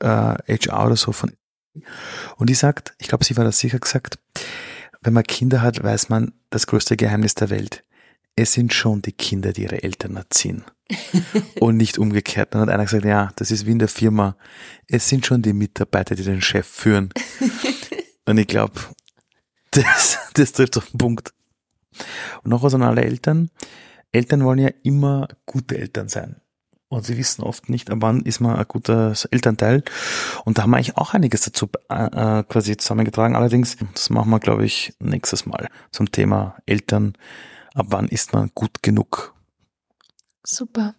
äh, 0.00 0.06
HR 0.06 0.86
oder 0.86 0.96
so 0.96 1.12
von 1.12 1.32
und 2.38 2.48
die 2.48 2.54
sagt, 2.54 2.94
ich 2.98 3.08
glaube, 3.08 3.24
sie 3.24 3.36
war 3.36 3.44
das 3.44 3.58
sicher 3.58 3.78
gesagt, 3.78 4.18
wenn 5.06 5.14
man 5.14 5.22
Kinder 5.22 5.62
hat, 5.62 5.80
weiß 5.80 6.08
man 6.08 6.32
das 6.50 6.66
größte 6.66 6.96
Geheimnis 6.96 7.36
der 7.36 7.48
Welt. 7.48 7.84
Es 8.34 8.52
sind 8.52 8.74
schon 8.74 9.02
die 9.02 9.12
Kinder, 9.12 9.52
die 9.52 9.62
ihre 9.62 9.84
Eltern 9.84 10.16
erziehen. 10.16 10.64
und 11.60 11.76
nicht 11.76 11.96
umgekehrt. 11.96 12.52
Dann 12.52 12.62
hat 12.62 12.70
einer 12.70 12.84
gesagt, 12.84 13.04
ja, 13.04 13.30
das 13.36 13.52
ist 13.52 13.66
wie 13.66 13.70
in 13.70 13.78
der 13.78 13.86
Firma. 13.86 14.36
Es 14.88 15.08
sind 15.08 15.24
schon 15.24 15.42
die 15.42 15.52
Mitarbeiter, 15.52 16.16
die 16.16 16.24
den 16.24 16.42
Chef 16.42 16.66
führen. 16.66 17.10
und 18.24 18.38
ich 18.38 18.48
glaube, 18.48 18.80
das, 19.70 20.18
das 20.34 20.50
trifft 20.50 20.76
auf 20.76 20.90
den 20.90 20.98
Punkt. 20.98 21.32
Und 22.42 22.50
noch 22.50 22.64
was 22.64 22.74
an 22.74 22.82
alle 22.82 23.04
Eltern. 23.04 23.50
Eltern 24.10 24.44
wollen 24.44 24.58
ja 24.58 24.70
immer 24.82 25.28
gute 25.46 25.78
Eltern 25.78 26.08
sein. 26.08 26.40
Und 26.88 27.04
sie 27.04 27.18
wissen 27.18 27.42
oft 27.42 27.68
nicht, 27.68 27.88
wann 27.90 28.20
ist 28.20 28.40
man 28.40 28.56
ein 28.56 28.64
guter 28.68 29.12
Elternteil. 29.30 29.82
Und 30.44 30.56
da 30.56 30.62
haben 30.62 30.70
wir 30.70 30.76
eigentlich 30.76 30.96
auch 30.96 31.14
einiges 31.14 31.40
dazu 31.42 31.68
äh, 31.88 32.04
äh, 32.04 32.42
quasi 32.44 32.76
zusammengetragen. 32.76 33.34
Allerdings, 33.34 33.76
das 33.94 34.08
machen 34.10 34.30
wir, 34.30 34.38
glaube 34.38 34.64
ich, 34.64 34.94
nächstes 35.00 35.46
Mal 35.46 35.68
zum 35.90 36.12
Thema 36.12 36.56
Eltern. 36.64 37.14
Ab 37.74 37.86
wann 37.88 38.06
ist 38.08 38.32
man 38.32 38.50
gut 38.54 38.82
genug? 38.82 39.34
Super. 40.44 40.94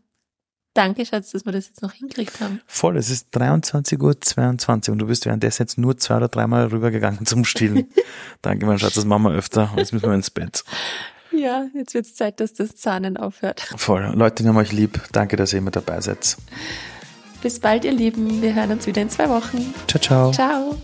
Danke, 0.73 1.05
Schatz, 1.07 1.31
dass 1.31 1.43
wir 1.43 1.53
das 1.53 1.67
jetzt 1.67 1.81
noch 1.81 1.93
hinkriegt 1.93 2.39
haben. 2.39 2.61
Voll, 2.67 2.97
es 2.97 3.09
ist 3.09 3.35
23.22 3.35 3.99
Uhr 3.99 4.21
22 4.21 4.91
und 4.91 4.99
du 4.99 5.07
bist 5.07 5.25
währenddessen 5.25 5.63
jetzt 5.63 5.79
nur 5.79 5.97
zwei 5.97 6.17
oder 6.17 6.27
dreimal 6.27 6.67
rübergegangen 6.67 7.25
zum 7.25 7.45
Stillen. 7.45 7.87
Danke, 8.43 8.67
mein 8.67 8.77
Schatz, 8.77 8.93
das 8.93 9.05
machen 9.05 9.23
wir 9.23 9.31
öfter. 9.31 9.71
Jetzt 9.75 9.91
müssen 9.91 10.05
wir 10.05 10.13
ins 10.13 10.29
Bett. 10.29 10.63
Ja, 11.37 11.67
jetzt 11.73 11.93
wird 11.93 12.05
es 12.05 12.15
Zeit, 12.15 12.39
dass 12.39 12.53
das 12.53 12.75
Zahnen 12.75 13.15
aufhört. 13.15 13.61
Voll. 13.77 14.11
Leute, 14.15 14.41
die 14.41 14.49
haben 14.49 14.57
euch 14.57 14.71
lieb. 14.71 14.99
Danke, 15.11 15.35
dass 15.35 15.53
ihr 15.53 15.59
immer 15.59 15.71
dabei 15.71 16.01
seid. 16.01 16.35
Bis 17.41 17.59
bald, 17.59 17.85
ihr 17.85 17.91
Lieben. 17.91 18.41
Wir 18.41 18.55
hören 18.55 18.71
uns 18.71 18.87
wieder 18.87 19.01
in 19.01 19.09
zwei 19.09 19.29
Wochen. 19.29 19.73
Ciao, 19.87 20.01
ciao. 20.01 20.31
Ciao. 20.31 20.75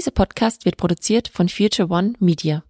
Dieser 0.00 0.12
Podcast 0.12 0.64
wird 0.64 0.78
produziert 0.78 1.28
von 1.28 1.50
Future 1.50 1.90
One 1.90 2.14
Media. 2.20 2.64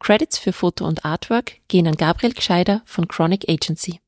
Credits 0.00 0.36
für 0.36 0.52
Foto 0.52 0.84
und 0.84 1.04
Artwork 1.04 1.60
gehen 1.68 1.86
an 1.86 1.94
Gabriel 1.94 2.32
Gscheider 2.32 2.82
von 2.86 3.06
Chronic 3.06 3.48
Agency. 3.48 4.00